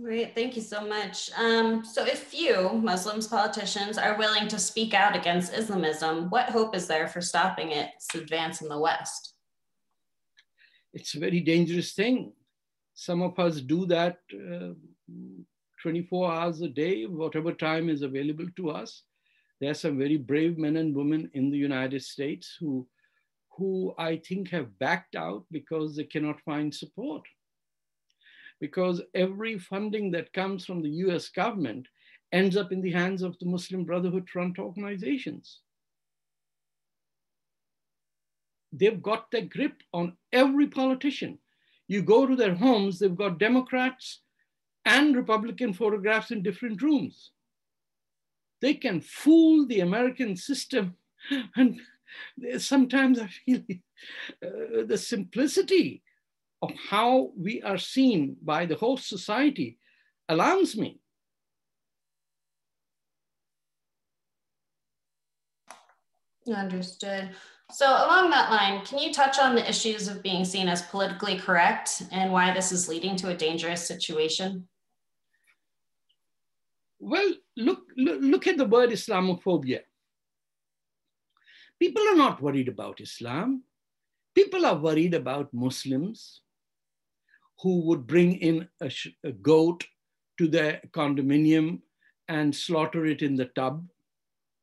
[0.00, 1.30] Great, thank you so much.
[1.36, 6.76] Um, so if few Muslims politicians are willing to speak out against Islamism, what hope
[6.76, 9.34] is there for stopping its advance in the West?
[10.94, 12.32] It's a very dangerous thing.
[12.94, 14.74] Some of us do that uh,
[15.82, 19.02] 24 hours a day, whatever time is available to us.
[19.60, 22.86] There are some very brave men and women in the United States who,
[23.56, 27.22] who I think have backed out because they cannot find support.
[28.60, 31.86] Because every funding that comes from the US government
[32.32, 35.60] ends up in the hands of the Muslim Brotherhood front organizations.
[38.72, 41.38] They've got their grip on every politician.
[41.88, 44.20] You go to their homes, they've got Democrats
[44.86, 47.32] and Republican photographs in different rooms
[48.62, 50.96] they can fool the American system.
[51.56, 51.80] And
[52.58, 53.60] sometimes I feel
[54.44, 56.02] uh, the simplicity
[56.60, 59.78] of how we are seen by the whole society
[60.28, 61.00] alarms me.
[66.52, 67.30] Understood.
[67.70, 71.38] So along that line, can you touch on the issues of being seen as politically
[71.38, 74.68] correct and why this is leading to a dangerous situation?
[76.98, 79.80] Well, look, look, look at the word Islamophobia.
[81.82, 83.64] People are not worried about Islam.
[84.36, 86.42] People are worried about Muslims
[87.60, 88.88] who would bring in a,
[89.24, 89.84] a goat
[90.38, 91.80] to their condominium
[92.28, 93.84] and slaughter it in the tub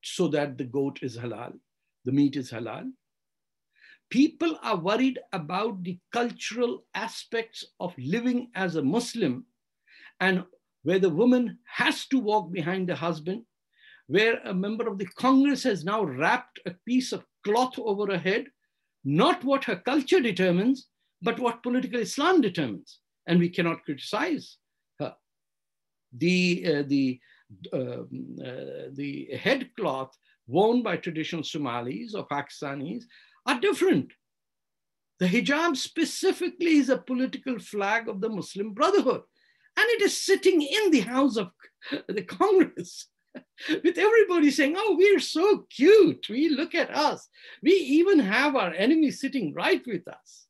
[0.02, 1.60] so that the goat is halal,
[2.06, 2.90] the meat is halal.
[4.10, 9.46] People are worried about the cultural aspects of living as a Muslim
[10.22, 10.46] and
[10.84, 13.44] where the woman has to walk behind the husband,
[14.10, 18.18] where a member of the Congress has now wrapped a piece of cloth over her
[18.18, 18.48] head
[19.04, 20.88] not what her culture determines,
[21.22, 23.00] but what political Islam determines.
[23.28, 24.58] And we cannot criticize
[25.00, 25.16] her.
[26.18, 27.20] The, uh, the,
[27.74, 30.16] um, uh, the headcloth
[30.48, 33.04] worn by traditional Somalis or Pakistanis
[33.46, 34.12] are different.
[35.20, 39.22] The hijab specifically is a political flag of the Muslim Brotherhood,
[39.78, 41.52] and it is sitting in the house of
[42.08, 43.08] the Congress.
[43.84, 46.28] with everybody saying, oh, we're so cute.
[46.30, 47.28] We look at us.
[47.62, 50.48] We even have our enemy sitting right with us.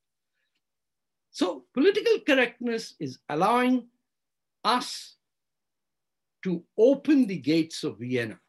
[1.32, 3.88] So political correctness is allowing
[4.63, 5.15] us
[6.44, 8.39] to open the gates of Vienna.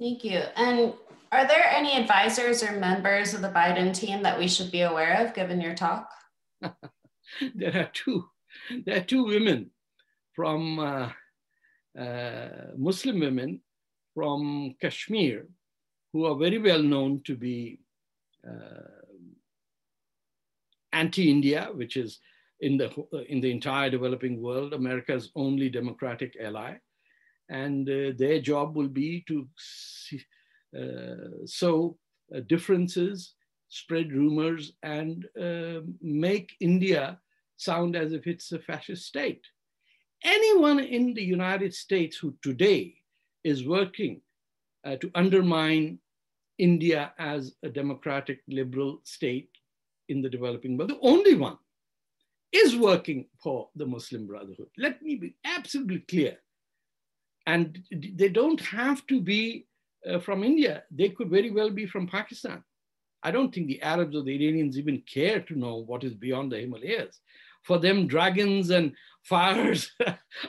[0.00, 0.42] Thank you.
[0.56, 0.94] And
[1.32, 5.24] are there any advisors or members of the Biden team that we should be aware
[5.24, 6.08] of given your talk?
[7.54, 8.24] there are two.
[8.84, 9.70] There are two women
[10.38, 11.10] from uh,
[12.00, 13.60] uh, Muslim women
[14.14, 15.48] from Kashmir
[16.12, 17.80] who are very well known to be
[18.46, 19.02] uh,
[20.92, 22.20] anti-India, which is
[22.60, 22.88] in the,
[23.28, 26.76] in the entire developing world, America's only democratic ally.
[27.48, 30.22] And uh, their job will be to see,
[30.80, 31.98] uh, sow
[32.32, 33.34] uh, differences,
[33.70, 35.26] spread rumors, and
[36.00, 37.18] make India
[37.56, 39.44] sound as if it's a fascist state
[40.22, 42.94] anyone in the United States who today
[43.44, 44.20] is working
[44.84, 45.98] uh, to undermine
[46.58, 49.50] India as a democratic liberal state
[50.08, 51.58] in the developing world, the only one
[52.52, 54.68] is working for the Muslim Brotherhood.
[54.76, 56.38] Let me be absolutely clear.
[57.46, 59.66] And they don't have to be
[60.08, 60.82] uh, from India.
[60.90, 62.62] They could very well be from Pakistan.
[63.22, 66.52] I don't think the Arabs or the Iranians even care to know what is beyond
[66.52, 67.20] the Himalayas
[67.62, 68.92] for them dragons and
[69.24, 69.90] fires.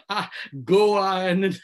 [0.09, 0.29] Ah,
[0.63, 1.59] goa and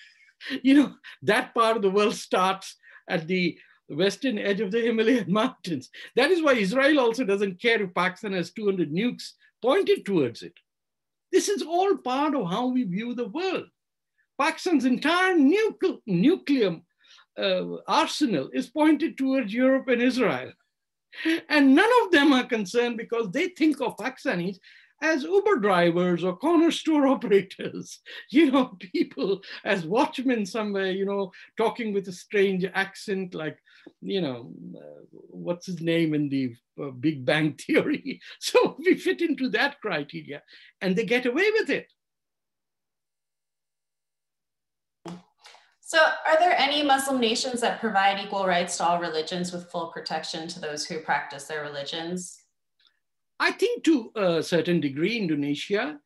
[0.64, 2.76] you know that part of the world starts
[3.10, 5.90] at the western edge of the himalayan mountains.
[6.16, 9.32] That is why israel also doesn't care if pakistan has 200 nukes
[9.62, 10.54] pointed towards it.
[11.32, 13.66] This is all part of how we view the world.
[14.40, 16.78] Pakistan's entire nucle nuclear
[17.38, 20.52] uh, arsenal is pointed towards europe and israel.
[21.50, 24.58] And none of them are concerned because they think of Pakistanis
[25.02, 31.32] as Uber drivers or corner store operators, you know, people as watchmen somewhere, you know,
[31.58, 33.58] talking with a strange accent, like,
[34.02, 38.22] you know, uh, what's his name in the uh, Big Bang Theory.
[38.40, 40.42] So we fit into that criteria
[40.82, 41.92] and they get away with it.
[45.88, 49.92] So, are there any Muslim nations that provide equal rights to all religions with full
[49.92, 52.45] protection to those who practice their religions?
[53.40, 56.00] I think to a certain degree, Indonesia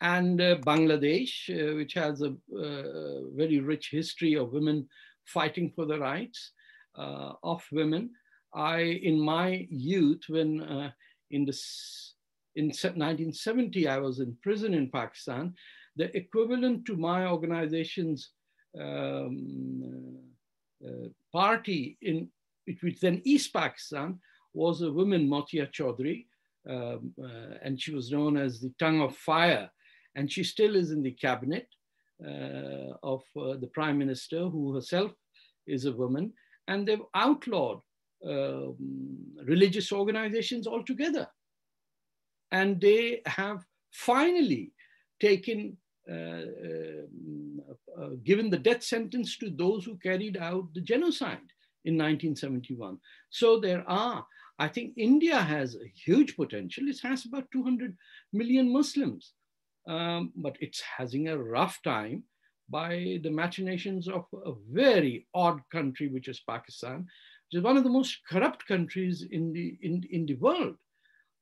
[0.00, 4.88] and uh, Bangladesh, uh, which has a uh, very rich history of women
[5.24, 6.52] fighting for the rights
[6.96, 8.10] uh, of women.
[8.54, 10.90] I, in my youth, when uh,
[11.30, 11.58] in the
[12.54, 15.54] in 1970 I was in prison in Pakistan,
[15.96, 18.30] the equivalent to my organization's
[18.80, 20.16] um,
[20.86, 22.28] uh, party in
[22.80, 24.18] which then East Pakistan
[24.54, 26.26] was a woman, Matia Chowdhury,
[26.68, 29.70] um, uh, and she was known as the tongue of fire.
[30.14, 31.68] And she still is in the cabinet
[32.24, 35.12] uh, of uh, the prime minister, who herself
[35.66, 36.32] is a woman.
[36.68, 37.80] And they've outlawed
[38.26, 38.76] um,
[39.44, 41.28] religious organizations altogether.
[42.50, 44.72] And they have finally
[45.20, 45.76] taken,
[46.10, 51.46] uh, uh, uh, given the death sentence to those who carried out the genocide
[51.84, 52.98] in 1971.
[53.30, 54.26] So there are
[54.58, 56.88] I think India has a huge potential.
[56.88, 57.96] It has about 200
[58.32, 59.32] million Muslims,
[59.88, 62.24] um, but it's having a rough time
[62.68, 67.84] by the machinations of a very odd country, which is Pakistan, which is one of
[67.84, 70.76] the most corrupt countries in the, in, in the world.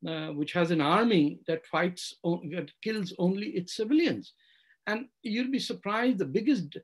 [0.06, 4.34] uh, which has an army that fights, that kills only its civilians.
[4.86, 6.76] And you'll be surprised, the biggest,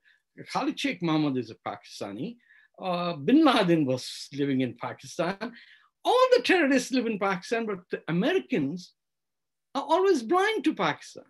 [0.52, 2.36] Khalid Sheikh Mohammed is a Pakistani.
[2.82, 5.52] Uh, Bin Laden was living in Pakistan.
[6.04, 8.94] All the terrorists live in Pakistan, but the Americans
[9.74, 11.24] are always blind to Pakistan.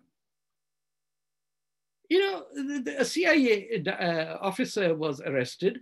[2.09, 5.79] You know, the, the, a CIA uh, officer was arrested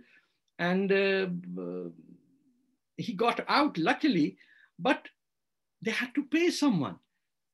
[0.58, 1.26] and uh,
[2.96, 4.36] he got out luckily,
[4.78, 5.08] but
[5.82, 6.96] they had to pay someone.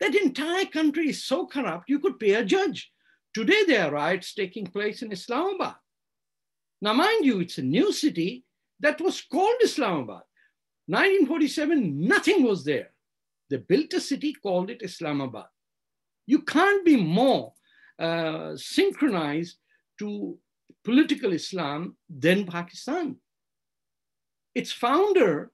[0.00, 2.92] That entire country is so corrupt, you could pay a judge.
[3.32, 5.76] Today, there are riots taking place in Islamabad.
[6.82, 8.44] Now, mind you, it's a new city
[8.80, 10.22] that was called Islamabad.
[10.86, 12.90] 1947, nothing was there.
[13.50, 15.46] They built a city, called it Islamabad.
[16.26, 17.52] You can't be more
[17.98, 19.58] uh, synchronized
[19.98, 20.38] to
[20.84, 23.16] political Islam than Pakistan.
[24.54, 25.50] Its founder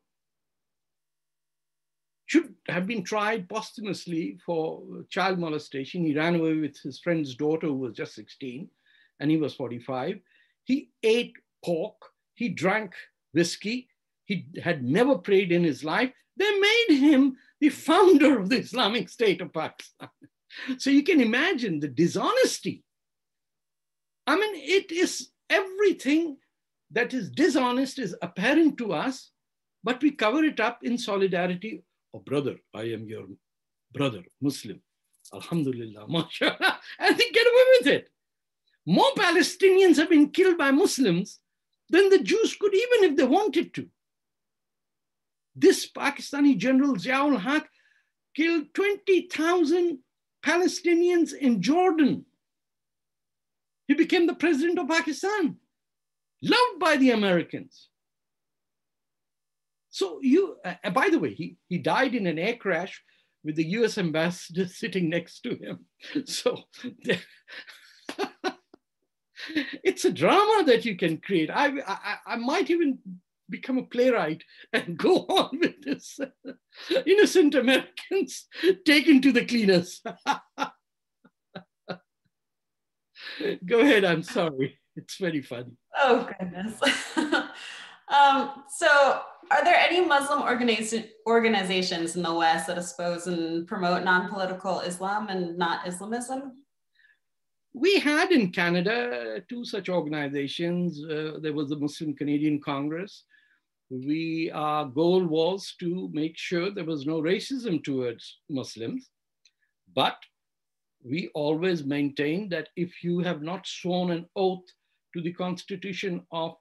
[2.27, 6.05] should have been tried posthumously for child molestation.
[6.05, 8.69] He ran away with his friend's daughter, who was just 16,
[9.21, 10.19] and he was 45.
[10.65, 11.97] He ate pork,
[12.35, 12.95] he drank
[13.33, 13.89] whiskey,
[14.33, 16.11] he had never prayed in his life.
[16.37, 20.09] They made him the founder of the Islamic State of Pakistan.
[20.77, 22.85] So you can imagine the dishonesty.
[24.27, 26.37] I mean, it is everything
[26.91, 29.31] that is dishonest is apparent to us,
[29.83, 31.83] but we cover it up in solidarity.
[32.13, 33.27] Oh, brother, I am your
[33.95, 34.83] brother, Muslim.
[35.33, 36.81] Alhamdulillah, mashallah.
[36.99, 38.11] And they get away with it.
[38.85, 41.39] More Palestinians have been killed by Muslims
[41.89, 43.89] than the Jews could, even if they wanted to.
[45.55, 47.69] This Pakistani general Ziaul Haq
[48.35, 49.99] killed 20,000
[50.45, 52.25] Palestinians in Jordan.
[53.87, 55.57] He became the president of Pakistan,
[56.43, 57.89] loved by the Americans.
[59.91, 63.03] So you, uh, by the way, he, he died in an air crash
[63.45, 65.87] with the US ambassador sitting next to him.
[66.27, 66.59] So
[69.85, 71.51] it's a drama that you can create.
[71.51, 72.99] I, I, I might even
[73.53, 74.43] become a playwright
[74.73, 76.19] and go on with this.
[77.07, 78.49] Innocent Americans
[78.85, 80.03] taken to the cleaners.
[83.65, 84.79] go ahead, I'm sorry.
[84.97, 85.77] It's very funny.
[85.97, 86.81] Oh, goodness.
[87.17, 94.05] um, so, are there any Muslim organiz- organizations in the West that espouse and promote
[94.05, 96.63] non political Islam and not Islamism?
[97.75, 101.03] We had in Canada two such organizations.
[101.03, 103.25] Uh, there was the Muslim Canadian Congress,
[103.93, 109.11] we our goal was to make sure there was no racism towards Muslims,
[109.95, 110.17] but
[111.05, 114.65] we always maintained that if you have not sworn an oath
[115.15, 116.57] to the Constitution of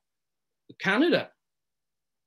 [0.79, 1.29] Canada,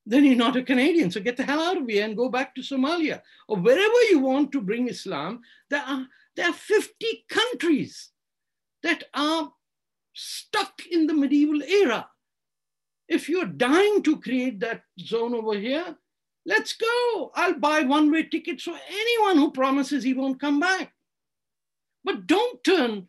[0.06, 1.10] then you're not a Canadian.
[1.10, 4.20] So get the hell out of here and go back to Somalia or wherever you
[4.20, 5.40] want to bring Islam.
[5.68, 8.10] There are, there are 50 countries
[8.82, 9.52] that are
[10.14, 12.06] stuck in the medieval era.
[13.08, 15.96] If you're dying to create that zone over here,
[16.46, 17.30] let's go.
[17.34, 20.92] I'll buy one way tickets for anyone who promises he won't come back.
[22.04, 23.08] But don't turn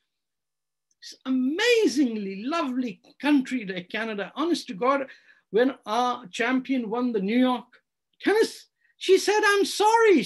[1.25, 5.07] amazingly lovely country like Canada, honest to God,
[5.51, 7.65] when our champion won the New York
[8.21, 8.67] tennis,
[8.97, 10.25] she said, I'm sorry.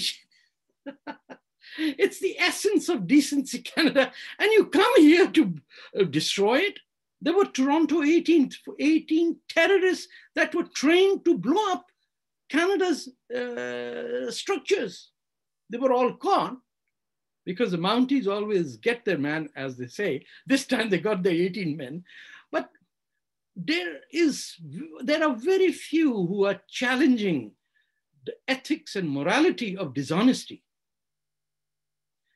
[1.78, 4.12] it's the essence of decency, Canada.
[4.38, 5.54] And you come here to
[5.98, 6.80] uh, destroy it.
[7.22, 11.86] There were Toronto 18, 18 terrorists that were trained to blow up
[12.50, 15.10] Canada's uh, structures.
[15.68, 16.56] They were all caught
[17.44, 20.24] because the Mounties always get their man, as they say.
[20.46, 22.04] This time they got their 18 men.
[22.50, 22.70] But
[23.54, 24.56] there is,
[25.00, 27.52] there are very few who are challenging
[28.24, 30.62] the ethics and morality of dishonesty.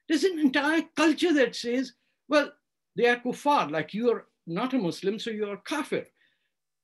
[0.08, 1.92] There's an entire culture that says,
[2.28, 2.52] well,
[2.96, 6.06] they are kuffar, like you are not a Muslim, so you're kafir.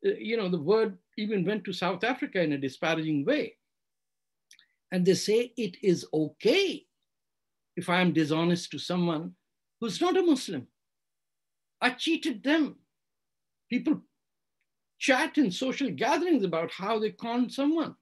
[0.06, 3.56] Uh, you know, the word even went to South Africa in a disparaging way.
[4.92, 6.86] And they say it is okay
[7.76, 9.34] if I am dishonest to someone
[9.80, 10.66] who's not a Muslim.
[11.80, 12.76] I cheated them.
[13.70, 14.00] People
[14.98, 17.94] chat in social gatherings about how they conned someone.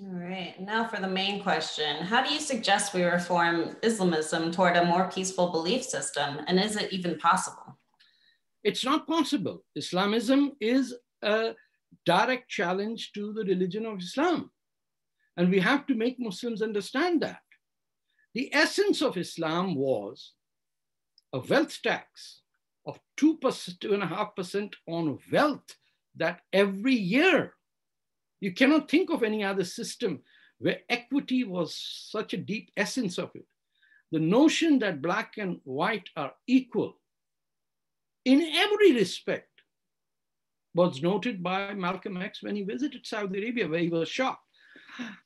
[0.00, 1.96] All right, now for the main question.
[2.04, 6.40] How do you suggest we reform Islamism toward a more peaceful belief system?
[6.46, 7.76] And is it even possible?
[8.62, 9.64] It's not possible.
[9.74, 11.54] Islamism is a
[12.06, 14.52] direct challenge to the religion of Islam.
[15.36, 17.42] And we have to make Muslims understand that.
[18.34, 20.34] The essence of Islam was
[21.32, 22.42] a wealth tax
[22.86, 25.74] of 2%, 2.5% on wealth
[26.14, 27.54] that every year
[28.40, 30.20] You cannot think of any other system
[30.58, 31.76] where equity was
[32.10, 33.46] such a deep essence of it.
[34.10, 36.98] The notion that black and white are equal
[38.24, 39.48] in every respect
[40.74, 44.44] was noted by Malcolm X when he visited Saudi Arabia, where he was shocked.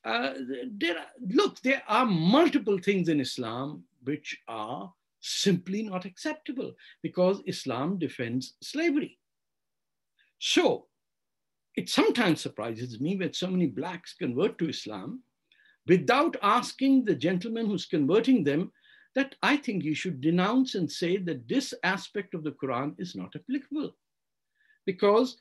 [0.04, 0.34] Uh,
[0.70, 7.42] there are, look, there are multiple things in Islam which are simply not acceptable because
[7.46, 9.18] Islam defends slavery.
[10.38, 10.86] So
[11.76, 15.22] it sometimes surprises me when so many blacks convert to Islam
[15.86, 18.70] without asking the gentleman who's converting them
[19.14, 23.14] that I think you should denounce and say that this aspect of the Quran is
[23.14, 23.94] not applicable
[24.86, 25.36] because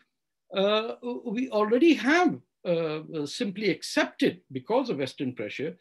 [0.56, 5.78] uh, we already have uh, simply accepted because of Western pressure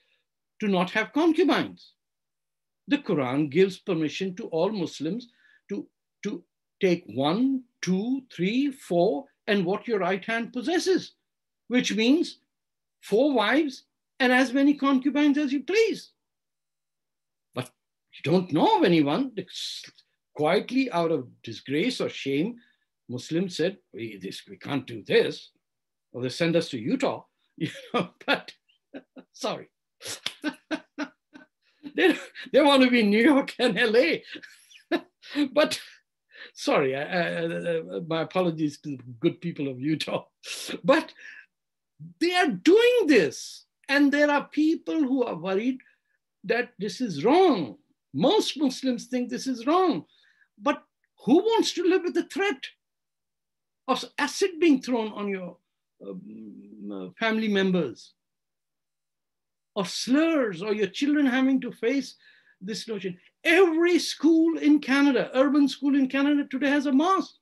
[0.61, 1.95] to not have concubines.
[2.89, 5.29] The Quran gives permission to all Muslims
[5.69, 5.87] to,
[6.23, 6.45] to
[6.81, 11.13] take one, two, three, four, and what your right hand possesses,
[11.67, 12.39] which means
[13.01, 13.85] four wives
[14.21, 16.13] and as many concubines as you please.
[17.55, 17.69] But
[18.13, 19.33] you don't know of anyone
[20.37, 22.57] quietly out of disgrace or shame.
[23.09, 25.51] Muslims said, we, this, we can't do this,
[26.13, 27.25] or they send us to Utah,
[28.27, 28.53] but
[29.33, 29.69] sorry.
[31.97, 32.17] they,
[32.53, 34.99] they want to be New York and LA.
[35.53, 35.81] but
[36.55, 40.25] sorry, I, I, my apologies to the good people of Utah.
[40.85, 41.13] But
[42.21, 43.67] they are doing this.
[43.89, 45.79] And there are people who are worried
[46.45, 47.77] that this is wrong.
[48.15, 50.05] Most Muslims think this is wrong.
[50.59, 50.83] But
[51.25, 52.63] who wants to live with the threat
[53.89, 55.57] of acid being thrown on your
[56.07, 58.15] um, uh, family members?
[59.77, 62.17] Of slurs or your children having to face
[62.61, 63.19] this notion.
[63.45, 67.35] Every school in Canada, urban school in Canada today has a mosque.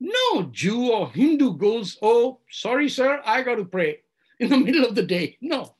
[0.00, 4.00] No Jew or Hindu goes, oh, sorry, sir, I got to pray
[4.38, 5.38] in the middle of the day.
[5.40, 5.76] No.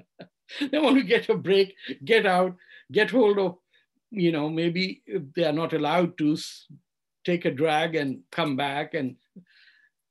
[0.60, 1.74] they want to get a break,
[2.04, 2.56] get out,
[2.90, 3.56] get hold of,
[4.10, 5.02] you know, maybe
[5.36, 6.38] they are not allowed to
[7.24, 8.94] take a drag and come back.
[8.94, 9.16] And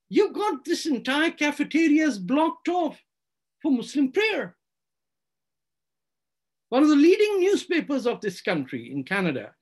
[0.09, 3.01] you've got this entire cafeterias blocked off
[3.61, 4.56] for Muslim prayer.
[6.69, 9.53] One of the leading newspapers of this country in Canada,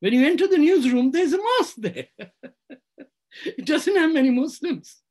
[0.00, 2.08] when you enter the newsroom, there's a mosque there.
[3.46, 5.02] it doesn't have many Muslims,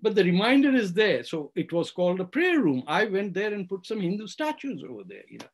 [0.00, 1.22] but the reminder is there.
[1.24, 2.82] So it was called a prayer room.
[2.86, 5.24] I went there and put some Hindu statues over there.
[5.28, 5.46] You know,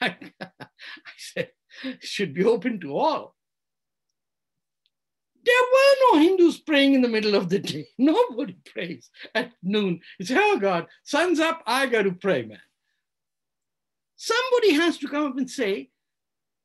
[0.00, 0.16] I,
[1.18, 1.50] said,
[1.84, 3.36] it should be open to all.
[5.42, 7.88] There were no Hindus praying in the middle of the day.
[7.98, 10.00] Nobody prays at noon.
[10.18, 12.58] It's, oh God, sun's up, I got to pray, man.
[14.22, 15.88] Somebody has to come up and say,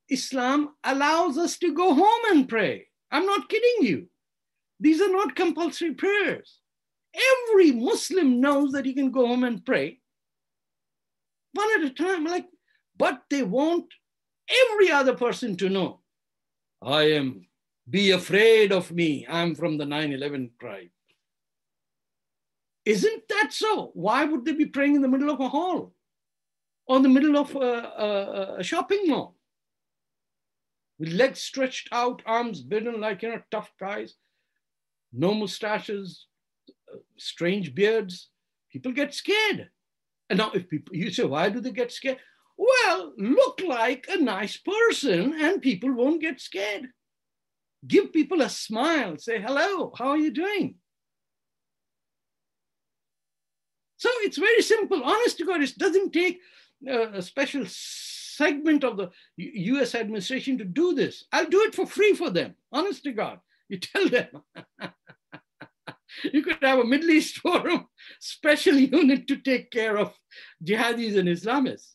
[0.09, 2.87] Islam allows us to go home and pray.
[3.09, 4.07] I'm not kidding you.
[4.81, 6.59] These are not compulsory prayers.
[7.15, 10.01] Every Muslim knows that he can go home and pray
[11.53, 12.25] one at a time.
[12.25, 12.45] Like,
[12.97, 13.85] but they want
[14.67, 16.01] every other person to know.
[16.81, 17.47] I am,
[17.89, 19.25] be afraid of me.
[19.29, 20.89] I'm from the 9 11 tribe.
[22.83, 23.91] Isn't that so?
[23.93, 25.94] Why would they be praying in the middle of a hall?
[26.87, 29.35] Or in the middle of a, a, a shopping mall
[30.99, 34.15] with legs stretched out, arms bitten like, you know, tough guys,
[35.11, 36.27] no mustaches,
[37.17, 38.29] strange beards.
[38.71, 39.69] People get scared.
[40.29, 42.19] And now if people, you say, why do they get scared?
[42.57, 46.87] Well, look like a nice person and people won't get scared.
[47.85, 50.75] Give people a smile, say, hello, how are you doing?
[53.97, 55.03] So it's very simple.
[55.03, 56.39] Honest to God, it doesn't take
[56.87, 61.25] a special segment of the US administration to do this.
[61.31, 63.39] I'll do it for free for them, honest to God.
[63.69, 64.27] You tell them.
[66.33, 67.87] you could have a Middle East forum
[68.19, 70.13] special unit to take care of
[70.63, 71.93] jihadis and Islamists.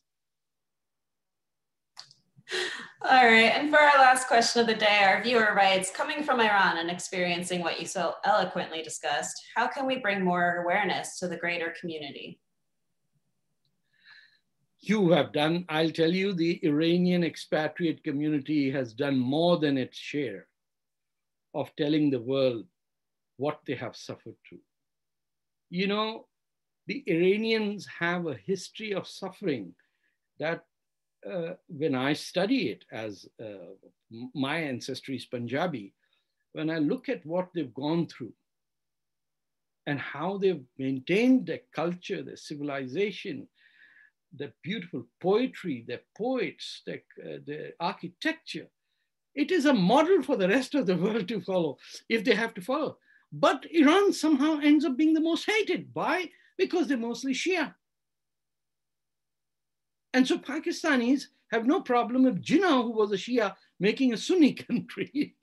[3.03, 6.41] All right, and for our last question of the day, our viewer writes, coming from
[6.41, 11.29] Iran and experiencing what you so eloquently discussed, how can we bring more awareness to
[11.29, 12.41] the greater community?
[14.81, 19.99] You have done, I'll tell you, the Iranian expatriate community has done more than its
[19.99, 20.47] share
[21.55, 22.65] of telling the world
[23.37, 24.61] what they have suffered through.
[25.69, 26.27] You know,
[26.87, 29.75] the Iranians have a history of suffering
[30.39, 30.65] that
[31.31, 33.75] uh, when I study it as uh,
[34.35, 35.93] my ancestry is Punjabi,
[36.53, 38.33] when I look at what they've gone through
[39.87, 43.47] and how they've maintained their culture, their civilization,
[44.37, 48.69] the beautiful poetry, the poets, the, uh, the architecture.
[49.35, 51.79] It is a model for the rest of the world to follow
[52.09, 52.99] if they have to follow.
[53.33, 55.91] But Iran somehow ends up being the most hated.
[55.93, 56.31] Why?
[56.59, 57.75] Because they're mostly Shia.
[60.13, 64.53] And so Pakistanis have no problem with Jinnah, who was a Shia, making a Sunni
[64.69, 65.37] country.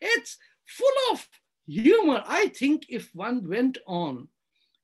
[0.00, 1.28] it's full of
[1.66, 2.22] humor.
[2.26, 4.28] I think if one went on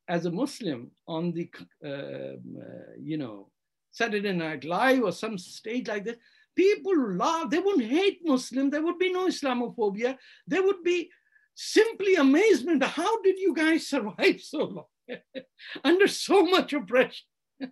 [0.09, 1.51] as a Muslim on the,
[1.85, 3.51] uh, uh, you know,
[3.91, 6.19] Saturday Night Live or some stage like that,
[6.57, 7.51] people laugh.
[7.51, 8.71] They wouldn't hate Muslim.
[8.71, 10.17] There would be no Islamophobia.
[10.47, 11.11] There would be
[11.55, 12.83] simply amazement.
[12.83, 14.87] How did you guys survive so long
[15.85, 17.27] under so much oppression?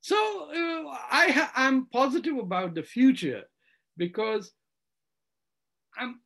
[0.00, 3.42] so uh, I I'm positive about the future
[3.96, 4.52] because
[5.96, 6.20] I'm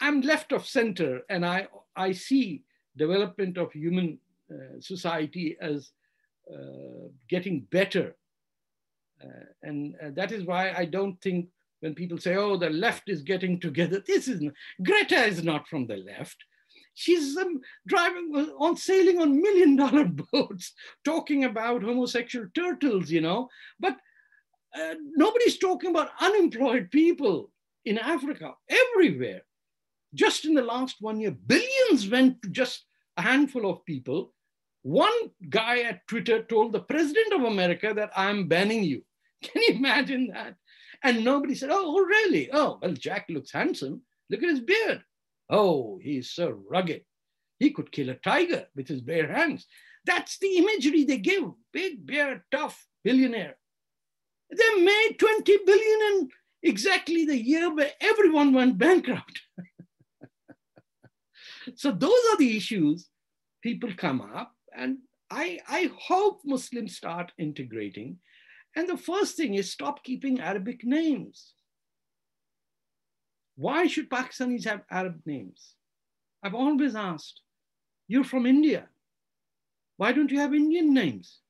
[0.00, 2.64] I'm left of center and I I see
[2.96, 4.18] development of human
[4.50, 5.90] uh, society as
[6.52, 8.14] uh, getting better.
[9.22, 11.48] Uh, and uh, that is why I don't think
[11.80, 14.42] when people say, oh, the left is getting together, this is,
[14.82, 16.36] Greta is not from the left.
[16.94, 20.72] She's um, driving on sailing on million dollar boats,
[21.04, 23.48] talking about homosexual turtles, you know.
[23.80, 23.96] But
[24.78, 27.50] uh, nobody's talking about unemployed people
[27.84, 29.42] in Africa, everywhere.
[30.14, 32.86] Just in the last one year, billions went to just
[33.16, 34.32] a handful of people.
[34.82, 39.02] One guy at Twitter told the president of America that I'm banning you.
[39.42, 40.54] Can you imagine that?
[41.02, 42.50] And nobody said, oh, really?
[42.52, 44.02] Oh, well, Jack looks handsome.
[44.30, 45.02] Look at his beard.
[45.50, 47.02] Oh, he's so rugged.
[47.58, 49.66] He could kill a tiger with his bare hands.
[50.06, 51.44] That's the imagery they give.
[51.72, 53.56] Big, beard, tough billionaire.
[54.50, 56.28] They made 20 billion in
[56.62, 59.40] exactly the year where everyone went bankrupt.
[61.74, 63.08] so those are the issues
[63.62, 64.98] people come up and
[65.30, 68.18] I, I hope Muslims start integrating.
[68.76, 71.54] And the first thing is stop keeping Arabic names.
[73.56, 75.74] Why should Pakistanis have Arab names?
[76.42, 77.40] I've always asked,
[78.06, 78.88] you're from India.
[79.96, 81.40] Why don't you have Indian names?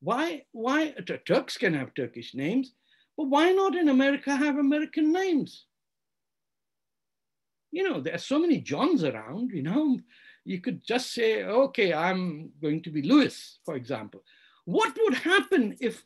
[0.00, 0.94] Why, why,
[1.26, 2.72] Turks can have Turkish names,
[3.16, 5.66] but why not in America have American names?
[7.70, 9.98] You know, there are so many Johns around, you know,
[10.44, 14.22] you could just say, okay, I'm going to be Lewis, for example.
[14.64, 16.02] What would happen if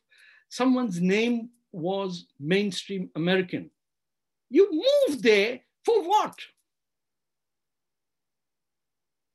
[0.48, 3.70] someone's name was mainstream American?
[4.50, 6.34] You move there for what?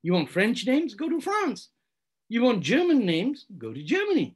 [0.04, 0.94] You want French names?
[0.94, 1.70] Go to France.
[2.30, 3.46] You want German names?
[3.58, 4.36] Go to Germany.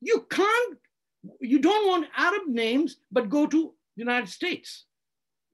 [0.00, 0.78] You can't,
[1.40, 4.84] you don't want Arab names, but go to the United States.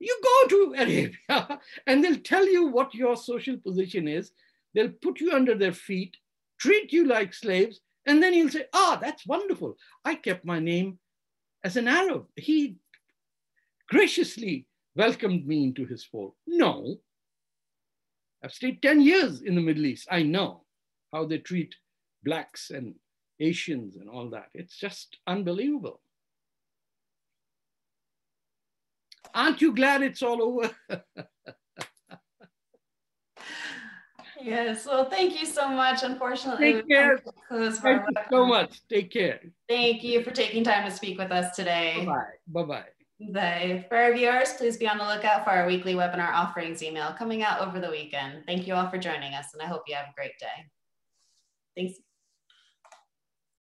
[0.01, 4.31] You go to Arabia and they'll tell you what your social position is.
[4.73, 6.17] They'll put you under their feet,
[6.59, 9.77] treat you like slaves, and then you'll say, ah, that's wonderful.
[10.03, 10.97] I kept my name
[11.63, 12.25] as an Arab.
[12.35, 12.77] He
[13.89, 16.33] graciously welcomed me into his fold.
[16.47, 16.95] No.
[18.43, 20.07] I've stayed 10 years in the Middle East.
[20.09, 20.63] I know
[21.13, 21.75] how they treat
[22.23, 22.95] Blacks and
[23.39, 24.47] Asians and all that.
[24.55, 26.01] It's just unbelievable.
[29.33, 30.69] Aren't you glad it's all over?
[34.41, 34.85] yes.
[34.85, 36.03] Well, thank you so much.
[36.03, 37.17] Unfortunately, Take care.
[37.49, 38.81] Thank you so much.
[38.89, 39.39] Take care.
[39.69, 42.05] Thank you for taking time to speak with us today.
[42.05, 42.61] Bye-bye.
[42.61, 42.85] Bye-bye.
[43.33, 43.85] Bye.
[43.87, 47.43] For our viewers, please be on the lookout for our weekly webinar offerings email coming
[47.43, 48.43] out over the weekend.
[48.45, 50.47] Thank you all for joining us, and I hope you have a great day.
[51.75, 51.99] Thanks.